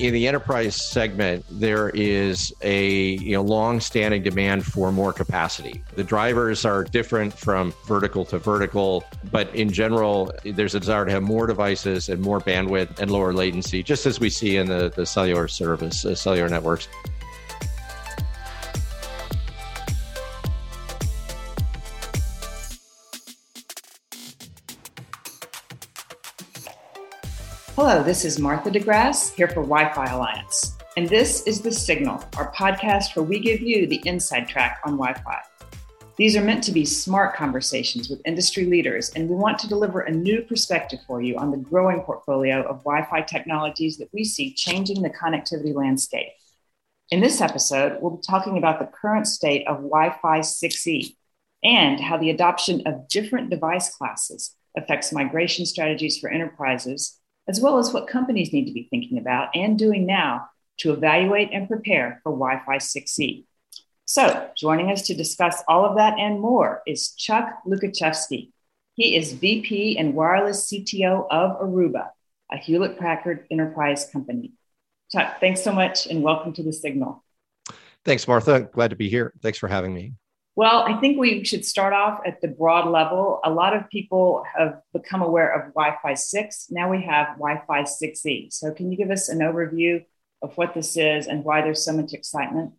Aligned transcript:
in 0.00 0.14
the 0.14 0.26
enterprise 0.26 0.74
segment, 0.74 1.44
there 1.50 1.90
is 1.90 2.54
a 2.62 3.18
you 3.18 3.32
know 3.32 3.42
long-standing 3.42 4.22
demand 4.22 4.64
for 4.64 4.90
more 4.90 5.12
capacity. 5.12 5.82
The 5.94 6.04
drivers 6.04 6.64
are 6.64 6.84
different 6.84 7.34
from 7.34 7.74
vertical 7.86 8.24
to 8.26 8.38
vertical, 8.38 9.04
but 9.30 9.54
in 9.54 9.70
general, 9.70 10.32
there's 10.44 10.74
a 10.74 10.80
desire 10.80 11.04
to 11.04 11.10
have 11.10 11.22
more 11.22 11.46
devices 11.46 12.08
and 12.08 12.22
more 12.22 12.40
bandwidth 12.40 12.98
and 12.98 13.10
lower 13.10 13.34
latency, 13.34 13.82
just 13.82 14.06
as 14.06 14.18
we 14.18 14.30
see 14.30 14.56
in 14.56 14.68
the, 14.68 14.90
the 14.96 15.04
cellular 15.04 15.48
service, 15.48 16.04
uh, 16.04 16.14
cellular 16.14 16.48
networks. 16.48 16.88
Hello, 27.82 28.02
this 28.02 28.26
is 28.26 28.38
Martha 28.38 28.70
DeGrasse 28.70 29.34
here 29.34 29.48
for 29.48 29.62
Wi 29.62 29.90
Fi 29.94 30.04
Alliance. 30.04 30.76
And 30.98 31.08
this 31.08 31.46
is 31.46 31.62
The 31.62 31.72
Signal, 31.72 32.22
our 32.36 32.52
podcast 32.52 33.16
where 33.16 33.24
we 33.24 33.38
give 33.38 33.62
you 33.62 33.86
the 33.86 34.02
inside 34.04 34.46
track 34.46 34.82
on 34.84 34.98
Wi 34.98 35.14
Fi. 35.14 35.40
These 36.18 36.36
are 36.36 36.44
meant 36.44 36.62
to 36.64 36.72
be 36.72 36.84
smart 36.84 37.34
conversations 37.34 38.10
with 38.10 38.20
industry 38.26 38.66
leaders, 38.66 39.08
and 39.16 39.30
we 39.30 39.34
want 39.34 39.58
to 39.60 39.66
deliver 39.66 40.00
a 40.00 40.12
new 40.12 40.42
perspective 40.42 40.98
for 41.06 41.22
you 41.22 41.38
on 41.38 41.50
the 41.50 41.56
growing 41.56 42.02
portfolio 42.02 42.60
of 42.64 42.84
Wi 42.84 43.06
Fi 43.06 43.22
technologies 43.22 43.96
that 43.96 44.12
we 44.12 44.24
see 44.24 44.52
changing 44.52 45.00
the 45.00 45.08
connectivity 45.08 45.74
landscape. 45.74 46.28
In 47.08 47.22
this 47.22 47.40
episode, 47.40 47.96
we'll 48.02 48.18
be 48.18 48.22
talking 48.28 48.58
about 48.58 48.78
the 48.78 48.92
current 48.94 49.26
state 49.26 49.66
of 49.66 49.76
Wi 49.76 50.14
Fi 50.20 50.40
6E 50.40 51.16
and 51.64 51.98
how 51.98 52.18
the 52.18 52.28
adoption 52.28 52.82
of 52.84 53.08
different 53.08 53.48
device 53.48 53.96
classes 53.96 54.54
affects 54.76 55.14
migration 55.14 55.64
strategies 55.64 56.18
for 56.18 56.28
enterprises 56.28 57.19
as 57.50 57.60
well 57.60 57.78
as 57.78 57.92
what 57.92 58.06
companies 58.06 58.52
need 58.52 58.66
to 58.66 58.72
be 58.72 58.86
thinking 58.90 59.18
about 59.18 59.48
and 59.56 59.76
doing 59.76 60.06
now 60.06 60.48
to 60.78 60.92
evaluate 60.92 61.50
and 61.52 61.66
prepare 61.66 62.20
for 62.22 62.30
Wi 62.30 62.62
Fi 62.64 62.76
6E. 62.76 63.44
So, 64.04 64.48
joining 64.56 64.92
us 64.92 65.02
to 65.08 65.14
discuss 65.14 65.60
all 65.66 65.84
of 65.84 65.96
that 65.96 66.16
and 66.16 66.40
more 66.40 66.80
is 66.86 67.10
Chuck 67.14 67.58
Lukaszewski. 67.66 68.52
He 68.94 69.16
is 69.16 69.32
VP 69.32 69.98
and 69.98 70.14
Wireless 70.14 70.70
CTO 70.70 71.26
of 71.28 71.60
Aruba, 71.60 72.10
a 72.52 72.56
Hewlett 72.56 73.00
Packard 73.00 73.46
enterprise 73.50 74.08
company. 74.12 74.52
Chuck, 75.10 75.40
thanks 75.40 75.60
so 75.60 75.72
much 75.72 76.06
and 76.06 76.22
welcome 76.22 76.52
to 76.52 76.62
the 76.62 76.72
Signal. 76.72 77.24
Thanks, 78.04 78.28
Martha. 78.28 78.60
Glad 78.60 78.90
to 78.90 78.96
be 78.96 79.08
here. 79.08 79.32
Thanks 79.42 79.58
for 79.58 79.66
having 79.66 79.92
me. 79.92 80.12
Well, 80.56 80.82
I 80.82 80.94
think 81.00 81.18
we 81.18 81.44
should 81.44 81.64
start 81.64 81.92
off 81.92 82.20
at 82.26 82.40
the 82.40 82.48
broad 82.48 82.90
level. 82.90 83.40
A 83.44 83.50
lot 83.50 83.74
of 83.74 83.88
people 83.88 84.44
have 84.56 84.80
become 84.92 85.22
aware 85.22 85.50
of 85.52 85.72
Wi 85.74 85.96
Fi 86.02 86.14
6. 86.14 86.66
Now 86.70 86.90
we 86.90 87.02
have 87.02 87.38
Wi 87.38 87.62
Fi 87.66 87.82
6E. 87.82 88.52
So, 88.52 88.72
can 88.72 88.90
you 88.90 88.98
give 88.98 89.10
us 89.10 89.28
an 89.28 89.38
overview 89.38 90.04
of 90.42 90.54
what 90.56 90.74
this 90.74 90.96
is 90.96 91.28
and 91.28 91.44
why 91.44 91.62
there's 91.62 91.84
so 91.84 91.92
much 91.92 92.12
excitement? 92.12 92.72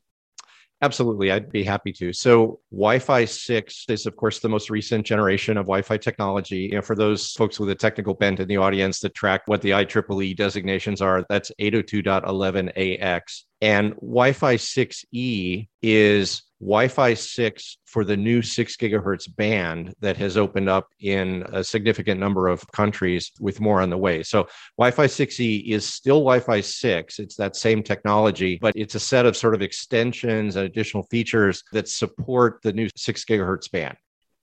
Absolutely, 0.83 1.31
I'd 1.31 1.52
be 1.52 1.63
happy 1.63 1.94
to. 1.94 2.11
So, 2.11 2.59
Wi 2.72 3.00
Fi 3.00 3.23
6 3.23 3.85
is, 3.88 4.06
of 4.06 4.16
course, 4.17 4.39
the 4.39 4.50
most 4.50 4.69
recent 4.69 5.06
generation 5.06 5.56
of 5.56 5.66
Wi 5.66 5.81
Fi 5.81 5.95
technology. 5.95 6.78
For 6.81 6.95
those 6.95 7.31
folks 7.33 7.59
with 7.59 7.69
a 7.69 7.75
technical 7.75 8.13
bent 8.13 8.41
in 8.41 8.47
the 8.47 8.58
audience 8.58 9.00
that 9.00 9.13
track 9.13 9.44
what 9.45 9.61
the 9.61 9.69
IEEE 9.69 10.35
designations 10.35 11.02
are, 11.02 11.25
that's 11.30 11.52
802.11ax. 11.59 13.44
And 13.61 13.94
Wi 13.95 14.33
Fi 14.33 14.56
6E 14.56 15.69
is 15.81 16.41
Wi 16.62 16.88
Fi 16.88 17.16
6 17.16 17.78
for 17.86 18.06
the 18.06 18.16
new 18.16 18.44
six 18.44 18.78
gigahertz 18.78 19.28
band 19.36 19.95
that 20.00 20.16
has 20.17 20.38
opened 20.38 20.70
up 20.70 20.88
in 21.00 21.44
a 21.52 21.64
significant 21.64 22.20
number 22.20 22.48
of 22.48 22.64
countries 22.72 23.31
with 23.40 23.59
more 23.59 23.81
on 23.81 23.90
the 23.90 23.98
way. 23.98 24.22
So 24.22 24.48
Wi 24.78 24.92
Fi 24.92 25.08
6E 25.08 25.68
is 25.68 25.92
still 25.92 26.20
Wi 26.20 26.40
Fi 26.40 26.62
6. 26.62 27.18
It's 27.18 27.35
that 27.35 27.56
same 27.56 27.81
technology, 27.81 28.59
but 28.62 28.75
it's 28.75 28.94
a 28.94 29.00
set 29.00 29.25
of 29.25 29.35
sort 29.35 29.56
of 29.56 29.63
extensions 29.63 30.56
and 30.56 30.66
additional 30.66 31.03
features 31.03 31.63
that 31.72 31.90
support 31.90 32.59
the 32.62 32.74
new 32.74 32.90
six 32.96 33.25
gigahertz 33.25 33.72
band. 33.72 33.97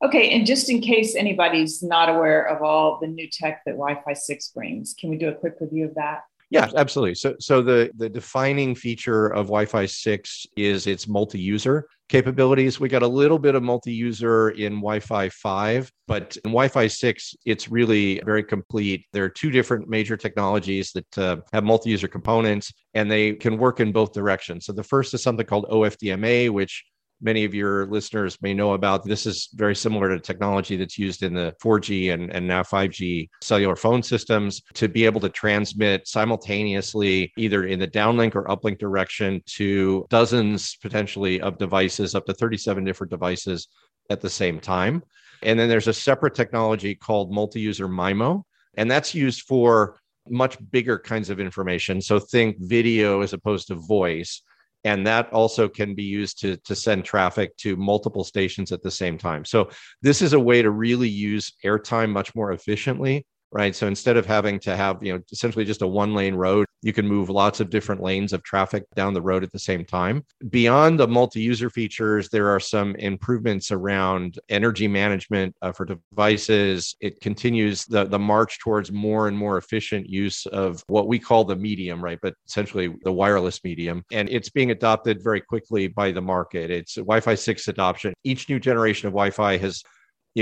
Okay, 0.05 0.31
and 0.31 0.45
just 0.47 0.71
in 0.71 0.81
case 0.81 1.15
anybody's 1.15 1.83
not 1.83 2.09
aware 2.09 2.47
of 2.47 2.63
all 2.63 2.99
the 3.01 3.07
new 3.07 3.29
tech 3.31 3.63
that 3.65 3.73
Wi 3.73 4.01
Fi 4.05 4.13
6 4.13 4.49
brings, 4.49 4.95
can 4.99 5.09
we 5.11 5.17
do 5.17 5.29
a 5.29 5.35
quick 5.35 5.55
review 5.61 5.85
of 5.85 5.95
that? 5.95 6.23
Yeah, 6.51 6.71
absolutely. 6.77 7.15
So, 7.15 7.37
so 7.41 7.61
the 7.61 7.91
the 7.97 8.09
defining 8.09 8.75
feature 8.75 9.27
of 9.27 9.47
Wi-Fi 9.47 9.85
six 9.85 10.47
is 10.57 10.87
its 10.87 11.07
multi-user 11.07 11.87
capabilities. 12.09 12.81
We 12.81 12.89
got 12.89 13.03
a 13.03 13.07
little 13.09 13.39
bit 13.39 13.55
of 13.55 13.63
multi-user 13.63 14.51
in 14.51 14.77
Wi-Fi 14.77 15.29
five, 15.29 15.93
but 16.07 16.39
in 16.39 16.51
Wi-Fi 16.51 16.87
six, 16.87 17.35
it's 17.45 17.69
really 17.69 18.23
very 18.25 18.43
complete. 18.43 19.05
There 19.13 19.25
are 19.25 19.29
two 19.29 19.51
different 19.51 19.91
major 19.91 20.17
technologies 20.17 20.91
that 20.93 21.19
uh, 21.19 21.37
have 21.53 21.65
multi-user 21.65 22.09
components, 22.09 22.73
and 22.95 23.11
they 23.11 23.35
can 23.35 23.59
work 23.59 23.81
in 23.81 23.93
both 23.93 24.15
directions. 24.15 24.65
So 24.65 24.73
the 24.73 24.83
first 24.83 25.13
is 25.13 25.23
something 25.23 25.45
called 25.45 25.67
OFDMA, 25.71 26.49
which 26.49 26.83
many 27.21 27.45
of 27.45 27.55
your 27.55 27.87
listeners 27.87 28.39
may 28.43 28.55
know 28.55 28.75
about. 28.75 29.05
This 29.05 29.27
is 29.27 29.49
very 29.55 29.75
similar 29.75 30.09
to 30.09 30.21
technology 30.21 30.77
that's 30.77 30.99
used 30.99 31.23
in 31.23 31.35
the 31.35 31.55
4G 31.63 32.13
and, 32.13 32.31
and 32.33 32.47
now 32.47 32.63
5G 32.63 33.29
cellular 33.43 33.77
phone 33.77 34.03
systems 34.03 34.63
to 34.75 34.89
be 34.89 35.05
able 35.05 35.21
to 35.21 35.29
transmit 35.29 36.07
simultaneously, 36.07 37.33
either 37.37 37.65
in 37.65 37.79
the 37.79 37.89
downlink 37.89 38.35
or 38.35 38.45
uplink 38.45 38.79
direction, 38.79 39.43
to 39.47 40.07
dozens 40.11 40.77
potentially 40.77 41.41
of 41.41 41.59
devices, 41.59 42.15
up 42.15 42.27
to 42.27 42.35
37 42.35 42.85
different 42.85 43.11
devices 43.11 43.69
at 44.11 44.21
the 44.21 44.31
same 44.31 44.61
time. 44.61 45.03
And 45.43 45.59
then 45.59 45.69
there's 45.69 45.89
a 45.89 45.93
separate 45.93 46.35
technology 46.35 46.95
called 46.95 47.33
multi 47.33 47.61
user 47.61 47.89
MIMO, 47.89 48.43
and 48.77 48.91
that's 48.91 49.15
used 49.15 49.43
for 49.43 49.99
much 50.31 50.59
bigger 50.71 50.99
kinds 50.99 51.31
of 51.31 51.41
information. 51.41 52.01
So 52.01 52.19
think 52.19 52.57
video 52.61 53.23
as 53.23 53.33
opposed 53.33 53.69
to 53.69 53.75
voice 53.75 54.43
and 54.85 55.07
that 55.07 55.33
also 55.33 55.69
can 55.69 55.95
be 55.95 56.05
used 56.05 56.41
to, 56.41 56.57
to 56.59 56.75
send 56.75 57.05
traffic 57.05 57.57
to 57.59 57.77
multiple 57.77 58.25
stations 58.25 58.73
at 58.73 58.83
the 58.83 58.91
same 58.91 59.19
time. 59.19 59.45
So 59.45 59.71
this 60.03 60.23
is 60.23 60.33
a 60.33 60.41
way 60.41 60.63
to 60.63 60.71
really 60.71 61.09
use 61.09 61.53
airtime 61.65 62.11
much 62.11 62.35
more 62.35 62.53
efficiently 62.53 63.27
right 63.53 63.75
so 63.75 63.87
instead 63.87 64.17
of 64.17 64.27
having 64.27 64.59
to 64.59 64.77
have 64.77 65.03
you 65.03 65.13
know 65.13 65.21
essentially 65.33 65.65
just 65.65 65.83
a 65.83 65.87
one 65.87 66.15
lane 66.15 66.35
road 66.35 66.67
you 66.83 66.93
can 66.93 67.07
move 67.07 67.29
lots 67.29 67.61
of 67.61 67.71
different 67.71 68.03
lanes 68.03 68.33
of 68.33 68.43
traffic 68.43 68.85
down 68.95 69.15
the 69.15 69.23
road 69.23 69.43
at 69.43 69.53
the 69.53 69.59
same 69.59 69.85
time. 69.85 70.25
Beyond 70.49 71.01
the 71.01 71.09
multi 71.09 71.41
user 71.41 71.71
features, 71.71 72.29
there 72.29 72.49
are 72.49 72.61
some 72.61 72.95
improvements 72.97 73.73
around 73.73 74.39
energy 74.49 74.87
management 74.87 75.57
uh, 75.61 75.73
for 75.73 75.85
devices. 75.85 76.95
It 77.01 77.21
continues 77.21 77.85
the, 77.85 78.05
the 78.05 78.19
march 78.19 78.61
towards 78.61 78.93
more 78.93 79.29
and 79.29 79.37
more 79.37 79.59
efficient 79.59 80.09
use 80.09 80.47
of 80.47 80.83
what 80.87 81.09
we 81.09 81.19
call 81.19 81.45
the 81.45 81.57
medium, 81.57 82.03
right? 82.03 82.19
But 82.23 82.35
essentially 82.47 82.95
the 83.03 83.13
wireless 83.13 83.63
medium. 83.65 84.05
And 84.13 84.29
it's 84.29 84.51
being 84.51 84.71
adopted 84.71 85.23
very 85.23 85.41
quickly 85.41 85.89
by 85.89 86.13
the 86.13 86.23
market. 86.23 86.71
It's 86.71 86.95
Wi 86.95 87.21
Fi 87.21 87.35
6 87.35 87.69
adoption. 87.69 88.15
Each 88.23 88.49
new 88.49 88.61
generation 88.61 89.09
of 89.09 89.15
Wi 89.15 89.31
Fi 89.31 89.57
has 89.57 89.83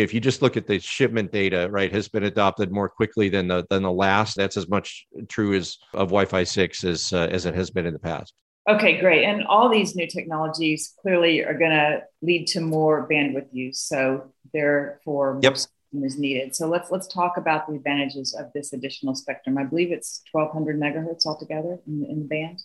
if 0.02 0.14
you 0.14 0.20
just 0.20 0.42
look 0.42 0.56
at 0.56 0.66
the 0.66 0.78
shipment 0.78 1.32
data, 1.32 1.68
right, 1.70 1.92
has 1.92 2.08
been 2.08 2.24
adopted 2.24 2.72
more 2.72 2.88
quickly 2.88 3.28
than 3.28 3.48
the 3.48 3.66
than 3.70 3.82
the 3.82 3.92
last. 3.92 4.36
That's 4.36 4.56
as 4.56 4.68
much 4.68 5.06
true 5.28 5.54
as 5.54 5.78
of 5.92 6.08
Wi-Fi 6.08 6.44
six 6.44 6.84
as 6.84 7.12
uh, 7.12 7.28
as 7.30 7.46
it 7.46 7.54
has 7.54 7.70
been 7.70 7.86
in 7.86 7.92
the 7.92 7.98
past. 7.98 8.34
Okay, 8.68 8.98
great. 8.98 9.24
And 9.24 9.44
all 9.44 9.68
these 9.68 9.94
new 9.94 10.08
technologies 10.08 10.94
clearly 11.00 11.44
are 11.44 11.56
going 11.56 11.70
to 11.70 12.02
lead 12.20 12.48
to 12.48 12.60
more 12.60 13.08
bandwidth 13.08 13.46
use. 13.52 13.80
So 13.80 14.32
therefore, 14.52 15.38
yep. 15.40 15.56
more 15.92 16.04
is 16.04 16.18
needed. 16.18 16.56
So 16.56 16.66
let's 16.68 16.90
let's 16.90 17.06
talk 17.06 17.36
about 17.36 17.68
the 17.68 17.74
advantages 17.74 18.34
of 18.34 18.46
this 18.54 18.72
additional 18.72 19.14
spectrum. 19.14 19.56
I 19.56 19.64
believe 19.64 19.92
it's 19.92 20.22
1,200 20.32 20.80
megahertz 20.80 21.26
altogether 21.26 21.78
in, 21.86 22.04
in 22.04 22.18
the 22.20 22.26
band. 22.26 22.60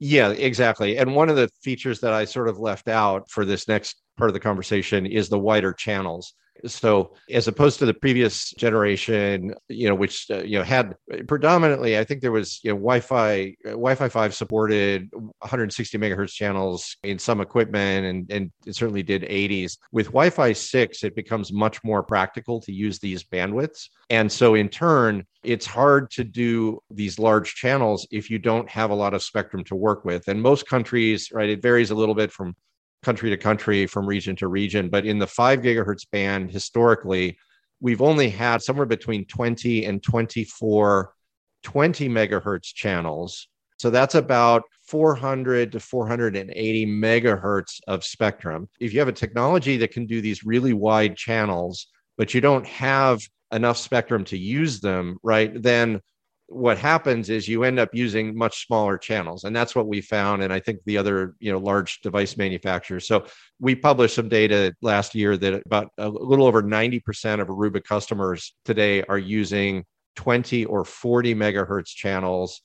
Yeah, 0.00 0.30
exactly. 0.30 0.96
And 0.98 1.14
one 1.14 1.28
of 1.28 1.36
the 1.36 1.48
features 1.62 2.00
that 2.00 2.12
I 2.12 2.24
sort 2.24 2.48
of 2.48 2.58
left 2.58 2.88
out 2.88 3.28
for 3.30 3.44
this 3.44 3.66
next 3.66 3.96
part 4.16 4.30
of 4.30 4.34
the 4.34 4.40
conversation 4.40 5.06
is 5.06 5.28
the 5.28 5.38
wider 5.38 5.72
channels. 5.72 6.34
So, 6.66 7.14
as 7.30 7.48
opposed 7.48 7.78
to 7.78 7.86
the 7.86 7.94
previous 7.94 8.50
generation, 8.52 9.54
you 9.68 9.88
know, 9.88 9.94
which 9.94 10.26
uh, 10.30 10.42
you 10.42 10.58
know 10.58 10.64
had 10.64 10.94
predominantly, 11.26 11.98
I 11.98 12.04
think 12.04 12.20
there 12.20 12.32
was 12.32 12.60
you 12.62 12.70
know 12.70 12.76
Wi-Fi. 12.76 13.54
Uh, 13.64 13.70
Wi-Fi 13.70 14.08
five 14.08 14.34
supported 14.34 15.08
160 15.12 15.98
megahertz 15.98 16.32
channels 16.32 16.96
in 17.02 17.18
some 17.18 17.40
equipment, 17.40 18.06
and 18.06 18.30
and 18.30 18.52
it 18.66 18.74
certainly 18.74 19.02
did 19.02 19.22
80s. 19.22 19.78
With 19.92 20.06
Wi-Fi 20.06 20.52
six, 20.52 21.04
it 21.04 21.14
becomes 21.14 21.52
much 21.52 21.82
more 21.84 22.02
practical 22.02 22.60
to 22.62 22.72
use 22.72 22.98
these 22.98 23.24
bandwidths, 23.24 23.88
and 24.10 24.30
so 24.30 24.54
in 24.54 24.68
turn, 24.68 25.24
it's 25.44 25.66
hard 25.66 26.10
to 26.12 26.24
do 26.24 26.80
these 26.90 27.18
large 27.18 27.54
channels 27.54 28.06
if 28.10 28.30
you 28.30 28.38
don't 28.38 28.68
have 28.68 28.90
a 28.90 28.94
lot 28.94 29.14
of 29.14 29.22
spectrum 29.22 29.64
to 29.64 29.76
work 29.76 30.04
with. 30.04 30.26
And 30.28 30.42
most 30.42 30.68
countries, 30.68 31.30
right, 31.32 31.48
it 31.48 31.62
varies 31.62 31.90
a 31.90 31.94
little 31.94 32.14
bit 32.14 32.32
from 32.32 32.54
country 33.02 33.30
to 33.30 33.36
country, 33.36 33.86
from 33.86 34.06
region 34.06 34.36
to 34.36 34.48
region. 34.48 34.88
But 34.88 35.06
in 35.06 35.18
the 35.18 35.26
five 35.26 35.60
gigahertz 35.60 36.08
band, 36.10 36.50
historically, 36.50 37.38
we've 37.80 38.02
only 38.02 38.28
had 38.28 38.62
somewhere 38.62 38.86
between 38.86 39.24
20 39.26 39.84
and 39.84 40.02
24 40.02 41.12
20 41.64 42.08
megahertz 42.08 42.72
channels. 42.72 43.48
So 43.78 43.90
that's 43.90 44.14
about 44.14 44.62
400 44.86 45.72
to 45.72 45.80
480 45.80 46.86
megahertz 46.86 47.80
of 47.86 48.04
spectrum. 48.04 48.68
If 48.80 48.92
you 48.92 48.98
have 48.98 49.08
a 49.08 49.12
technology 49.12 49.76
that 49.78 49.92
can 49.92 50.06
do 50.06 50.20
these 50.20 50.44
really 50.44 50.72
wide 50.72 51.16
channels, 51.16 51.86
but 52.16 52.34
you 52.34 52.40
don't 52.40 52.66
have 52.66 53.20
enough 53.52 53.76
spectrum 53.76 54.24
to 54.26 54.38
use 54.38 54.80
them, 54.80 55.18
right, 55.22 55.62
then 55.62 56.00
what 56.48 56.78
happens 56.78 57.28
is 57.28 57.46
you 57.46 57.62
end 57.62 57.78
up 57.78 57.90
using 57.92 58.36
much 58.36 58.66
smaller 58.66 58.96
channels 58.96 59.44
and 59.44 59.54
that's 59.54 59.74
what 59.74 59.86
we 59.86 60.00
found 60.00 60.42
and 60.42 60.50
i 60.50 60.58
think 60.58 60.80
the 60.86 60.96
other 60.96 61.34
you 61.40 61.52
know 61.52 61.58
large 61.58 62.00
device 62.00 62.36
manufacturers. 62.36 63.06
So 63.06 63.26
we 63.60 63.74
published 63.74 64.14
some 64.14 64.28
data 64.28 64.74
last 64.80 65.14
year 65.14 65.36
that 65.36 65.62
about 65.66 65.90
a 65.98 66.08
little 66.08 66.46
over 66.46 66.62
90% 66.62 67.40
of 67.40 67.48
aruba 67.48 67.84
customers 67.84 68.54
today 68.64 69.02
are 69.02 69.18
using 69.18 69.84
20 70.16 70.64
or 70.64 70.84
40 70.84 71.34
megahertz 71.34 71.88
channels 71.88 72.62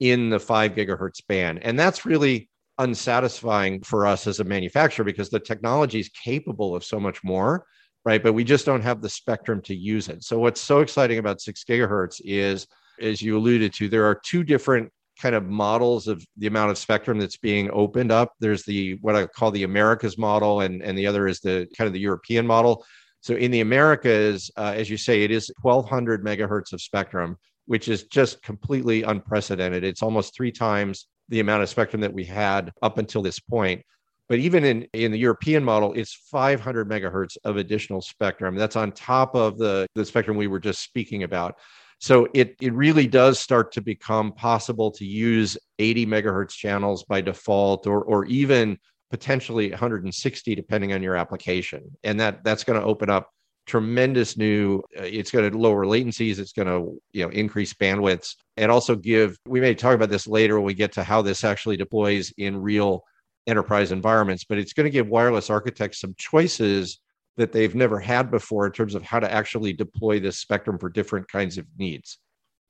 in 0.00 0.30
the 0.30 0.38
5 0.38 0.72
gigahertz 0.72 1.26
band. 1.26 1.60
And 1.62 1.78
that's 1.78 2.06
really 2.06 2.48
unsatisfying 2.78 3.82
for 3.82 4.06
us 4.06 4.26
as 4.26 4.40
a 4.40 4.44
manufacturer 4.44 5.04
because 5.04 5.30
the 5.30 5.40
technology 5.40 6.00
is 6.00 6.08
capable 6.08 6.74
of 6.74 6.84
so 6.84 6.98
much 6.98 7.22
more 7.22 7.66
right? 8.04 8.22
But 8.22 8.32
we 8.32 8.44
just 8.44 8.64
don't 8.64 8.80
have 8.80 9.02
the 9.02 9.08
spectrum 9.10 9.60
to 9.62 9.74
use 9.74 10.08
it. 10.08 10.22
So 10.24 10.38
what's 10.38 10.62
so 10.62 10.80
exciting 10.80 11.18
about 11.18 11.42
6 11.42 11.62
gigahertz 11.64 12.22
is 12.24 12.66
as 13.00 13.22
you 13.22 13.36
alluded 13.36 13.72
to, 13.74 13.88
there 13.88 14.04
are 14.04 14.20
two 14.24 14.44
different 14.44 14.90
kind 15.20 15.34
of 15.34 15.44
models 15.44 16.06
of 16.06 16.24
the 16.36 16.46
amount 16.46 16.70
of 16.70 16.78
spectrum 16.78 17.18
that's 17.18 17.36
being 17.36 17.70
opened 17.72 18.12
up. 18.12 18.34
There's 18.40 18.62
the 18.64 18.94
what 19.00 19.16
I 19.16 19.26
call 19.26 19.50
the 19.50 19.64
Americas 19.64 20.16
model, 20.16 20.60
and, 20.60 20.82
and 20.82 20.96
the 20.96 21.06
other 21.06 21.26
is 21.26 21.40
the 21.40 21.66
kind 21.76 21.86
of 21.86 21.92
the 21.92 22.00
European 22.00 22.46
model. 22.46 22.84
So 23.20 23.34
in 23.34 23.50
the 23.50 23.60
Americas, 23.60 24.50
uh, 24.56 24.72
as 24.76 24.88
you 24.88 24.96
say, 24.96 25.24
it 25.24 25.30
is 25.30 25.50
1200 25.62 26.24
megahertz 26.24 26.72
of 26.72 26.80
spectrum, 26.80 27.36
which 27.66 27.88
is 27.88 28.04
just 28.04 28.42
completely 28.42 29.02
unprecedented. 29.02 29.82
It's 29.82 30.02
almost 30.02 30.34
three 30.34 30.52
times 30.52 31.08
the 31.28 31.40
amount 31.40 31.62
of 31.62 31.68
spectrum 31.68 32.00
that 32.00 32.12
we 32.12 32.24
had 32.24 32.72
up 32.80 32.98
until 32.98 33.22
this 33.22 33.40
point. 33.40 33.82
But 34.28 34.38
even 34.38 34.64
in, 34.64 34.86
in 34.92 35.10
the 35.10 35.18
European 35.18 35.64
model, 35.64 35.94
it's 35.94 36.14
500 36.30 36.88
megahertz 36.88 37.36
of 37.44 37.56
additional 37.56 38.02
spectrum. 38.02 38.54
That's 38.54 38.76
on 38.76 38.92
top 38.92 39.34
of 39.34 39.58
the, 39.58 39.86
the 39.94 40.04
spectrum 40.04 40.36
we 40.36 40.46
were 40.46 40.60
just 40.60 40.82
speaking 40.82 41.22
about. 41.22 41.56
So 41.98 42.28
it, 42.32 42.54
it 42.60 42.72
really 42.72 43.06
does 43.06 43.40
start 43.40 43.72
to 43.72 43.80
become 43.80 44.32
possible 44.32 44.90
to 44.92 45.04
use 45.04 45.58
80 45.78 46.06
megahertz 46.06 46.52
channels 46.52 47.04
by 47.04 47.20
default 47.20 47.86
or, 47.86 48.02
or 48.02 48.24
even 48.26 48.78
potentially 49.10 49.70
160 49.70 50.54
depending 50.54 50.92
on 50.92 51.02
your 51.02 51.16
application. 51.16 51.96
And 52.04 52.20
that 52.20 52.44
that's 52.44 52.64
going 52.64 52.80
to 52.80 52.86
open 52.86 53.10
up 53.10 53.30
tremendous 53.68 54.38
new 54.38 54.78
uh, 54.98 55.02
it's 55.02 55.30
going 55.30 55.48
to 55.48 55.56
lower 55.56 55.84
latencies 55.84 56.38
it's 56.38 56.52
going 56.52 56.66
to 56.66 56.98
you 57.12 57.22
know 57.22 57.30
increase 57.30 57.74
bandwidths 57.74 58.34
and 58.56 58.72
also 58.72 58.96
give 58.96 59.36
we 59.46 59.60
may 59.60 59.74
talk 59.74 59.94
about 59.94 60.08
this 60.08 60.26
later 60.26 60.54
when 60.54 60.64
we 60.64 60.72
get 60.72 60.90
to 60.90 61.04
how 61.04 61.20
this 61.20 61.44
actually 61.44 61.76
deploys 61.76 62.32
in 62.38 62.56
real 62.56 63.04
enterprise 63.46 63.92
environments 63.92 64.42
but 64.42 64.56
it's 64.56 64.72
going 64.72 64.84
to 64.84 64.90
give 64.90 65.06
wireless 65.06 65.50
architects 65.50 66.00
some 66.00 66.14
choices 66.16 66.98
that 67.38 67.52
they've 67.52 67.74
never 67.74 67.98
had 67.98 68.30
before 68.30 68.66
in 68.66 68.72
terms 68.72 68.94
of 68.94 69.02
how 69.02 69.18
to 69.18 69.32
actually 69.32 69.72
deploy 69.72 70.20
this 70.20 70.38
spectrum 70.38 70.78
for 70.78 70.88
different 70.88 71.28
kinds 71.28 71.56
of 71.56 71.66
needs. 71.78 72.18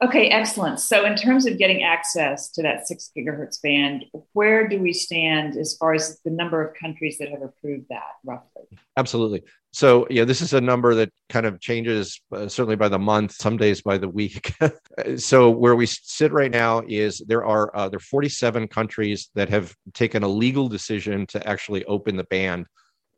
Okay, 0.00 0.29
excellent. 0.29 0.79
So, 0.79 1.06
in 1.06 1.17
terms 1.17 1.44
of 1.44 1.59
getting 1.59 1.82
access 1.82 2.53
to 2.53 2.62
that 2.62 2.87
six 2.87 3.11
gigahertz 3.17 3.61
band, 3.61 4.05
where 4.32 4.69
do 4.69 4.79
we 4.79 4.93
stand 4.93 5.56
as 5.56 5.76
far 5.76 5.93
as 5.93 6.20
the 6.25 6.31
number 6.31 6.65
of 6.65 6.76
countries 6.76 7.19
that 7.19 7.31
have 7.31 7.43
approved 7.43 7.87
that 7.91 8.12
roughly? 8.25 8.62
Absolutely. 8.97 9.43
So, 9.73 10.06
yeah, 10.09 10.23
this 10.23 10.41
is 10.41 10.53
a 10.53 10.61
number 10.61 10.94
that 10.94 11.11
kind 11.29 11.47
of 11.47 11.61
changes 11.61 12.20
uh, 12.32 12.47
certainly 12.47 12.76
by 12.76 12.88
the 12.88 12.99
month, 12.99 13.32
some 13.32 13.56
days 13.56 13.82
by 13.82 13.99
the 13.99 14.09
week. 14.09 14.55
so, 15.17 15.50
where 15.50 15.75
we 15.75 15.87
sit 15.87 16.31
right 16.31 16.53
now 16.53 16.82
is 16.87 17.20
there 17.26 17.44
are 17.44 17.76
uh, 17.76 17.88
there 17.88 17.97
are 17.97 18.00
47 18.00 18.69
countries 18.69 19.31
that 19.35 19.49
have 19.49 19.75
taken 19.94 20.23
a 20.23 20.29
legal 20.29 20.69
decision 20.69 21.26
to 21.29 21.44
actually 21.44 21.85
open 21.87 22.17
the 22.17 22.25
band 22.25 22.67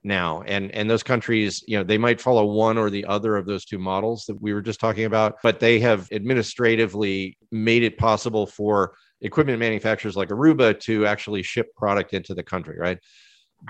now 0.03 0.43
and 0.47 0.71
and 0.75 0.89
those 0.89 1.03
countries 1.03 1.63
you 1.67 1.77
know 1.77 1.85
they 1.85 1.99
might 1.99 2.21
follow 2.21 2.45
one 2.47 2.79
or 2.79 2.89
the 2.89 3.05
other 3.05 3.37
of 3.37 3.45
those 3.45 3.65
two 3.65 3.79
models 3.79 4.25
that 4.27 4.41
we 4.41 4.55
were 4.55 4.63
just 4.63 4.81
talking 4.81 5.05
about 5.05 5.37
but 5.43 5.61
they 5.61 5.79
have 5.79 6.09
administratively 6.11 7.37
made 7.51 7.83
it 7.83 7.99
possible 7.99 8.47
for 8.47 8.95
equipment 9.21 9.59
manufacturers 9.59 10.17
like 10.17 10.31
aruba 10.31 10.79
to 10.79 11.05
actually 11.07 11.43
ship 11.43 11.75
product 11.77 12.15
into 12.15 12.35
the 12.35 12.43
country 12.43 12.79
right 12.79 12.99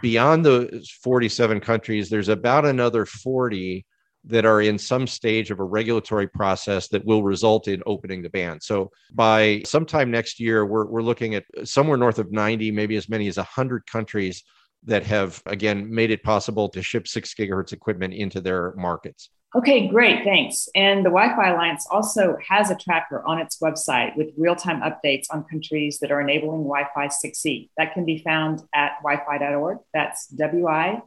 beyond 0.00 0.44
the 0.44 0.86
47 1.02 1.58
countries 1.58 2.08
there's 2.08 2.28
about 2.28 2.64
another 2.64 3.04
40 3.04 3.84
that 4.24 4.44
are 4.44 4.60
in 4.60 4.78
some 4.78 5.06
stage 5.06 5.50
of 5.50 5.60
a 5.60 5.64
regulatory 5.64 6.28
process 6.28 6.88
that 6.88 7.04
will 7.06 7.22
result 7.22 7.68
in 7.68 7.82
opening 7.86 8.20
the 8.20 8.28
ban. 8.28 8.60
So 8.60 8.90
by 9.14 9.62
sometime 9.64 10.10
next 10.10 10.38
year, 10.38 10.66
we're, 10.66 10.84
we're 10.84 11.00
looking 11.00 11.34
at 11.34 11.44
somewhere 11.64 11.96
north 11.96 12.18
of 12.18 12.30
90, 12.30 12.70
maybe 12.70 12.96
as 12.96 13.08
many 13.08 13.28
as 13.28 13.38
100 13.38 13.86
countries 13.86 14.44
that 14.84 15.04
have 15.04 15.42
again 15.46 15.92
made 15.92 16.10
it 16.10 16.22
possible 16.22 16.68
to 16.70 16.82
ship 16.82 17.06
six 17.06 17.34
gigahertz 17.34 17.72
equipment 17.72 18.14
into 18.14 18.40
their 18.40 18.74
markets. 18.76 19.30
Okay, 19.56 19.88
great, 19.88 20.22
thanks. 20.22 20.68
And 20.76 21.00
the 21.04 21.10
Wi 21.10 21.34
Fi 21.34 21.50
Alliance 21.50 21.84
also 21.90 22.36
has 22.48 22.70
a 22.70 22.76
tracker 22.76 23.20
on 23.26 23.40
its 23.40 23.58
website 23.58 24.16
with 24.16 24.28
real 24.36 24.54
time 24.54 24.80
updates 24.80 25.26
on 25.32 25.42
countries 25.44 25.98
that 25.98 26.12
are 26.12 26.20
enabling 26.20 26.62
Wi 26.62 26.86
Fi 26.94 27.08
6E. 27.08 27.68
That 27.76 27.92
can 27.92 28.04
be 28.04 28.22
found 28.22 28.62
at 28.72 28.92
wi 29.02 29.16
fi.org. 29.16 29.78
That's 29.92 30.28
wi 30.28 31.02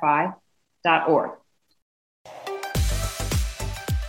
fi.org. 0.00 1.30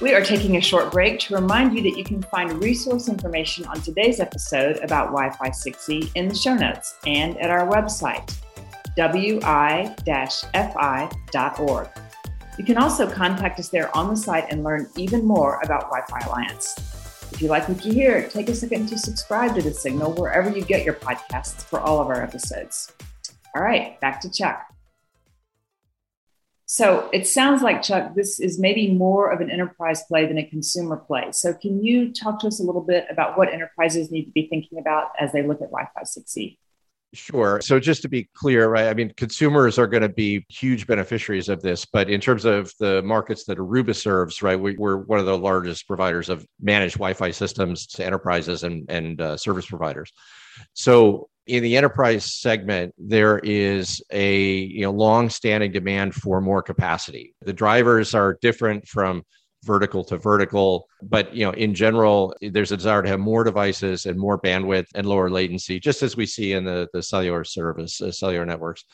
We 0.01 0.13
are 0.13 0.21
taking 0.21 0.57
a 0.57 0.61
short 0.61 0.91
break 0.91 1.17
to 1.21 1.35
remind 1.35 1.73
you 1.73 1.81
that 1.83 1.97
you 1.97 2.03
can 2.03 2.21
find 2.23 2.61
resource 2.61 3.07
information 3.07 3.65
on 3.65 3.79
today's 3.81 4.19
episode 4.19 4.77
about 4.83 5.07
Wi 5.07 5.29
Fi 5.31 5.50
6E 5.50 6.11
in 6.13 6.27
the 6.27 6.35
show 6.35 6.53
notes 6.53 6.95
and 7.07 7.38
at 7.39 7.50
our 7.50 7.65
website, 7.67 8.35
wi-fi.org. 8.97 9.89
You 12.57 12.63
can 12.63 12.77
also 12.77 13.09
contact 13.09 13.59
us 13.59 13.69
there 13.69 13.95
on 13.95 14.09
the 14.09 14.15
site 14.15 14.45
and 14.49 14.63
learn 14.63 14.87
even 14.95 15.25
more 15.25 15.59
about 15.63 15.89
Wi 15.89 16.05
Fi 16.07 16.19
Alliance. 16.27 16.75
If 17.31 17.41
you 17.41 17.47
like 17.47 17.67
what 17.67 17.83
you 17.83 17.91
hear, 17.91 18.29
take 18.29 18.47
a 18.49 18.55
second 18.55 18.87
to 18.89 18.97
subscribe 18.97 19.55
to 19.55 19.61
the 19.63 19.73
signal 19.73 20.13
wherever 20.13 20.51
you 20.51 20.63
get 20.63 20.85
your 20.85 20.93
podcasts 20.93 21.63
for 21.63 21.79
all 21.79 21.99
of 21.99 22.07
our 22.07 22.21
episodes. 22.21 22.91
All 23.55 23.63
right, 23.63 23.99
back 24.01 24.21
to 24.21 24.31
Chuck. 24.31 24.67
So 26.65 27.09
it 27.11 27.27
sounds 27.27 27.61
like, 27.61 27.81
Chuck, 27.81 28.15
this 28.15 28.39
is 28.39 28.59
maybe 28.59 28.91
more 28.91 29.31
of 29.31 29.41
an 29.41 29.51
enterprise 29.51 30.03
play 30.07 30.25
than 30.25 30.37
a 30.37 30.45
consumer 30.45 30.97
play. 30.97 31.31
So, 31.31 31.53
can 31.53 31.83
you 31.83 32.11
talk 32.11 32.39
to 32.39 32.47
us 32.47 32.59
a 32.59 32.63
little 32.63 32.81
bit 32.81 33.05
about 33.11 33.37
what 33.37 33.53
enterprises 33.53 34.09
need 34.11 34.25
to 34.25 34.31
be 34.31 34.47
thinking 34.47 34.79
about 34.79 35.09
as 35.19 35.31
they 35.31 35.41
look 35.45 35.61
at 35.61 35.69
Wi 35.69 35.87
Fi 35.93 36.01
6E? 36.01 36.57
Sure. 37.13 37.62
So 37.62 37.80
just 37.80 38.01
to 38.01 38.10
be 38.10 38.27
clear, 38.33 38.68
right? 38.69 38.88
I 38.88 38.94
mean, 38.95 39.13
consumers 39.15 39.77
are 39.77 39.86
going 39.86 40.01
to 40.01 40.10
be 40.10 40.44
huge 40.50 40.88
beneficiaries 40.88 41.48
of 41.48 41.62
this, 41.62 41.86
but 41.86 42.10
in 42.10 42.19
terms 42.19 42.44
of 42.44 42.74
the 42.80 43.04
markets 43.04 43.44
that 43.45 43.60
Aruba 43.60 43.95
serves, 43.95 44.41
right, 44.41 44.60
we, 44.60 44.75
are 44.77 44.98
one 44.98 45.20
of 45.20 45.27
the 45.27 45.38
largest 45.38 45.88
providers 45.88 46.27
of 46.29 46.43
managed 46.60 46.96
Wi-Fi 46.96 47.29
systems 47.29 47.86
to 47.88 48.05
enterprises 48.05 48.63
and 48.63 48.89
and 48.89 49.22
uh, 49.22 49.38
service 49.38 49.67
providers. 49.67 50.12
So 50.74 51.29
in 51.46 51.62
the 51.62 51.77
enterprise 51.77 52.25
segment, 52.25 52.96
there 52.98 53.38
is 53.39 54.01
a 54.12 54.46
you 54.46 54.82
know 54.82 54.91
long-standing 54.91 55.72
demand 55.72 56.15
for 56.15 56.41
more 56.41 56.63
capacity. 56.63 57.36
The 57.41 57.53
drivers 57.53 58.15
are 58.15 58.39
different 58.41 58.88
from 58.88 59.24
vertical 59.63 60.03
to 60.05 60.17
vertical. 60.17 60.88
But 61.01 61.36
you 61.36 61.46
know 61.46 61.51
in 61.51 61.74
general 61.74 62.36
there's 62.41 62.72
a 62.72 62.77
desire 62.77 63.01
to 63.01 63.10
have 63.10 63.20
more 63.20 63.43
devices 63.43 64.05
and 64.05 64.20
more 64.20 64.39
bandwidth 64.39 64.88
and 64.96 65.08
lower 65.08 65.29
latency 65.29 65.79
just 65.79 66.03
as 66.03 66.15
we 66.15 66.25
see 66.25 66.53
in 66.53 66.63
the, 66.65 66.88
the 66.93 67.03
cellular 67.03 67.43
service 67.43 68.01
uh, 68.01 68.12
cellular 68.12 68.46
networks. 68.46 68.86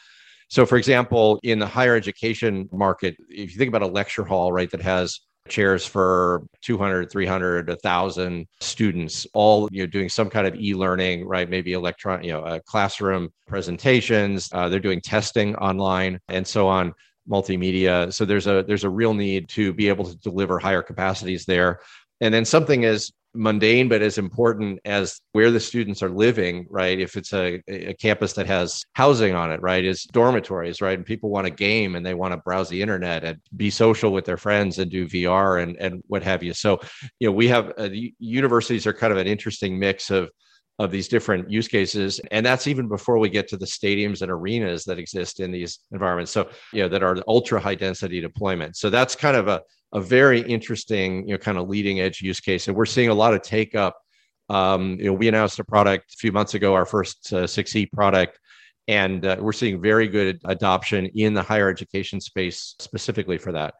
So 0.50 0.66
for 0.66 0.78
example 0.78 1.40
in 1.44 1.60
the 1.60 1.68
higher 1.68 1.96
education 1.96 2.70
market 2.72 3.16
if 3.30 3.52
you 3.52 3.58
think 3.58 3.70
about 3.70 3.84
a 3.84 3.88
lecture 3.88 4.24
hall 4.24 4.52
right 4.52 4.70
that 4.72 4.82
has 4.82 5.22
chairs 5.48 5.86
for 5.86 6.46
200 6.62 7.12
300 7.12 7.68
1000 7.68 8.48
students 8.60 9.26
all 9.34 9.68
you 9.72 9.82
know 9.82 9.88
doing 9.88 10.08
some 10.08 10.30
kind 10.30 10.46
of 10.48 10.56
e-learning 10.56 11.26
right? 11.26 11.50
Maybe 11.50 11.74
electron 11.74 12.24
you 12.24 12.32
know 12.32 12.42
uh, 12.42 12.60
classroom 12.66 13.30
presentations 13.48 14.50
uh, 14.54 14.70
they're 14.70 14.80
doing 14.80 15.02
testing 15.02 15.56
online 15.56 16.20
and 16.30 16.46
so 16.46 16.68
on 16.68 16.94
multimedia. 17.30 18.14
So 18.14 18.26
there's 18.26 18.48
a 18.48 18.64
there's 18.68 18.84
a 18.84 18.90
real 18.90 19.14
need 19.14 19.50
to 19.50 19.74
be 19.74 19.88
able 19.88 20.06
to 20.06 20.16
deliver 20.18 20.60
higher 20.60 20.82
capacities 20.82 21.46
there. 21.46 21.80
And 22.22 22.34
then 22.34 22.46
something 22.46 22.86
as 22.86 23.12
mundane 23.36 23.88
but 23.88 24.02
as 24.02 24.18
important 24.18 24.80
as 24.86 25.22
where 25.34 25.52
the 25.52 25.60
students 25.60 26.02
are 26.02 26.10
living, 26.10 26.66
right? 26.70 27.00
If 27.00 27.16
it's 27.16 27.32
a, 27.34 27.62
a 27.68 27.94
campus 27.94 28.34
that 28.34 28.48
has 28.48 28.84
housing 28.94 29.36
on 29.36 29.52
it, 29.52 29.62
right, 29.62 29.86
is 29.86 30.04
dormitories, 30.06 30.82
right? 30.82 30.98
And 30.98 31.06
people 31.06 31.30
want 31.30 31.46
to 31.46 31.52
game 31.52 31.96
and 31.96 32.06
they 32.06 32.16
want 32.16 32.34
to 32.34 32.38
browse 32.38 32.70
the 32.70 32.82
internet 32.82 33.24
and 33.24 33.40
be 33.56 33.70
social 33.70 34.12
with 34.12 34.26
their 34.26 34.38
friends 34.38 34.80
and 34.80 34.90
do 34.90 35.08
VR 35.08 35.62
and 35.62 35.78
and 35.78 36.02
what 36.08 36.24
have 36.24 36.44
you. 36.44 36.54
So, 36.54 36.80
you 37.20 37.28
know, 37.28 37.34
we 37.34 37.48
have 37.50 37.74
uh, 37.78 37.90
universities 38.18 38.88
are 38.88 38.94
kind 38.94 39.14
of 39.14 39.20
an 39.20 39.28
interesting 39.28 39.78
mix 39.78 40.10
of 40.10 40.30
of 40.80 40.92
these 40.92 41.10
different 41.10 41.52
use 41.52 41.68
cases. 41.68 42.20
And 42.32 42.46
that's 42.46 42.66
even 42.66 42.88
before 42.88 43.20
we 43.20 43.30
get 43.30 43.50
to 43.50 43.58
the 43.58 43.66
stadiums 43.66 44.22
and 44.22 44.32
arenas 44.32 44.86
that 44.86 44.98
exist 44.98 45.42
in 45.42 45.52
these 45.52 45.80
environments. 45.92 46.32
So 46.32 46.50
you 46.74 46.82
know 46.82 46.90
that 46.90 47.04
are 47.04 47.18
ultra 47.28 47.60
high 47.60 47.76
density 47.76 48.22
deployment. 48.22 48.78
So 48.78 48.90
that's 48.90 49.16
kind 49.16 49.36
of 49.36 49.50
a, 49.50 49.62
a 49.94 50.00
very 50.00 50.42
interesting 50.42 51.28
you 51.28 51.34
know 51.34 51.38
kind 51.38 51.58
of 51.58 51.68
leading 51.68 52.00
edge 52.00 52.22
use 52.22 52.40
case. 52.40 52.68
And 52.68 52.76
we're 52.76 52.86
seeing 52.86 53.10
a 53.10 53.14
lot 53.14 53.34
of 53.34 53.42
take 53.42 53.76
up. 53.76 53.98
Um, 54.50 54.98
you 55.00 55.06
know 55.06 55.14
we 55.14 55.28
announced 55.28 55.60
a 55.60 55.64
product 55.64 56.14
a 56.14 56.18
few 56.18 56.32
months 56.32 56.54
ago 56.56 56.74
our 56.74 56.86
first 56.86 57.32
uh, 57.34 57.44
6e 57.44 57.92
product. 57.92 58.40
And 58.88 59.24
uh, 59.24 59.38
we're 59.40 59.52
seeing 59.52 59.80
very 59.80 60.08
good 60.08 60.40
adoption 60.46 61.06
in 61.14 61.36
the 61.36 61.44
higher 61.44 61.70
education 61.70 62.20
space 62.20 62.74
specifically 62.80 63.38
for 63.38 63.52
that 63.52 63.76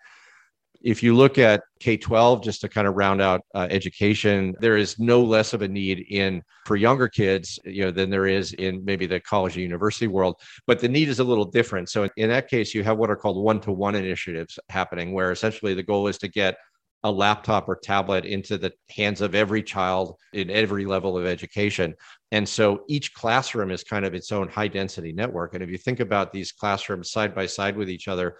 If 0.81 1.03
you 1.03 1.15
look 1.15 1.38
at 1.38 1.63
K 1.79 1.98
12, 1.98 2.43
just 2.43 2.62
to 2.62 2.69
kind 2.69 2.88
of 2.88 2.95
round 2.95 3.21
out 3.21 3.41
uh, 3.53 3.67
education, 3.69 4.55
there 4.62 4.77
is 4.77 4.98
no 4.98 5.21
less 5.21 5.53
of 5.53 5.62
a 5.62 5.67
need 5.67 6.05
in 6.09 6.41
for 6.65 6.77
younger 6.77 7.09
kids, 7.09 7.59
you 7.65 7.83
know, 7.83 7.91
than 7.91 8.09
there 8.09 8.27
is 8.27 8.53
in 8.53 8.83
maybe 8.86 9.05
the 9.05 9.19
college 9.19 9.57
or 9.57 9.62
university 9.62 10.07
world. 10.07 10.36
But 10.67 10.79
the 10.79 10.88
need 10.88 11.09
is 11.09 11.19
a 11.19 11.24
little 11.24 11.45
different. 11.45 11.89
So 11.89 12.07
in 12.15 12.29
that 12.29 12.48
case, 12.48 12.74
you 12.74 12.83
have 12.83 12.98
what 12.98 13.09
are 13.09 13.17
called 13.17 13.43
one 13.43 13.59
to 13.62 13.71
one 13.71 13.95
initiatives 13.95 14.57
happening, 14.69 15.13
where 15.13 15.31
essentially 15.31 15.74
the 15.74 15.83
goal 15.83 16.07
is 16.07 16.17
to 16.19 16.29
get 16.29 16.55
a 17.03 17.12
laptop 17.12 17.67
or 17.69 17.77
tablet 17.77 18.25
into 18.25 18.57
the 18.57 18.74
hands 18.89 19.21
of 19.21 19.33
every 19.33 19.63
child 19.63 20.15
in 20.33 20.50
every 20.50 20.86
level 20.86 21.17
of 21.17 21.25
education. 21.25 21.95
And 22.31 22.48
so 22.48 22.83
each 22.88 23.13
classroom 23.13 23.71
is 23.71 23.83
kind 23.83 24.05
of 24.05 24.13
its 24.13 24.31
own 24.31 24.50
high 24.50 24.67
density 24.67 25.13
network. 25.13 25.53
And 25.53 25.63
if 25.63 25.69
you 25.69 25.77
think 25.77 26.01
about 26.01 26.33
these 26.33 26.51
classrooms 26.51 27.12
side 27.12 27.33
by 27.33 27.45
side 27.45 27.77
with 27.77 27.89
each 27.89 28.07
other, 28.07 28.38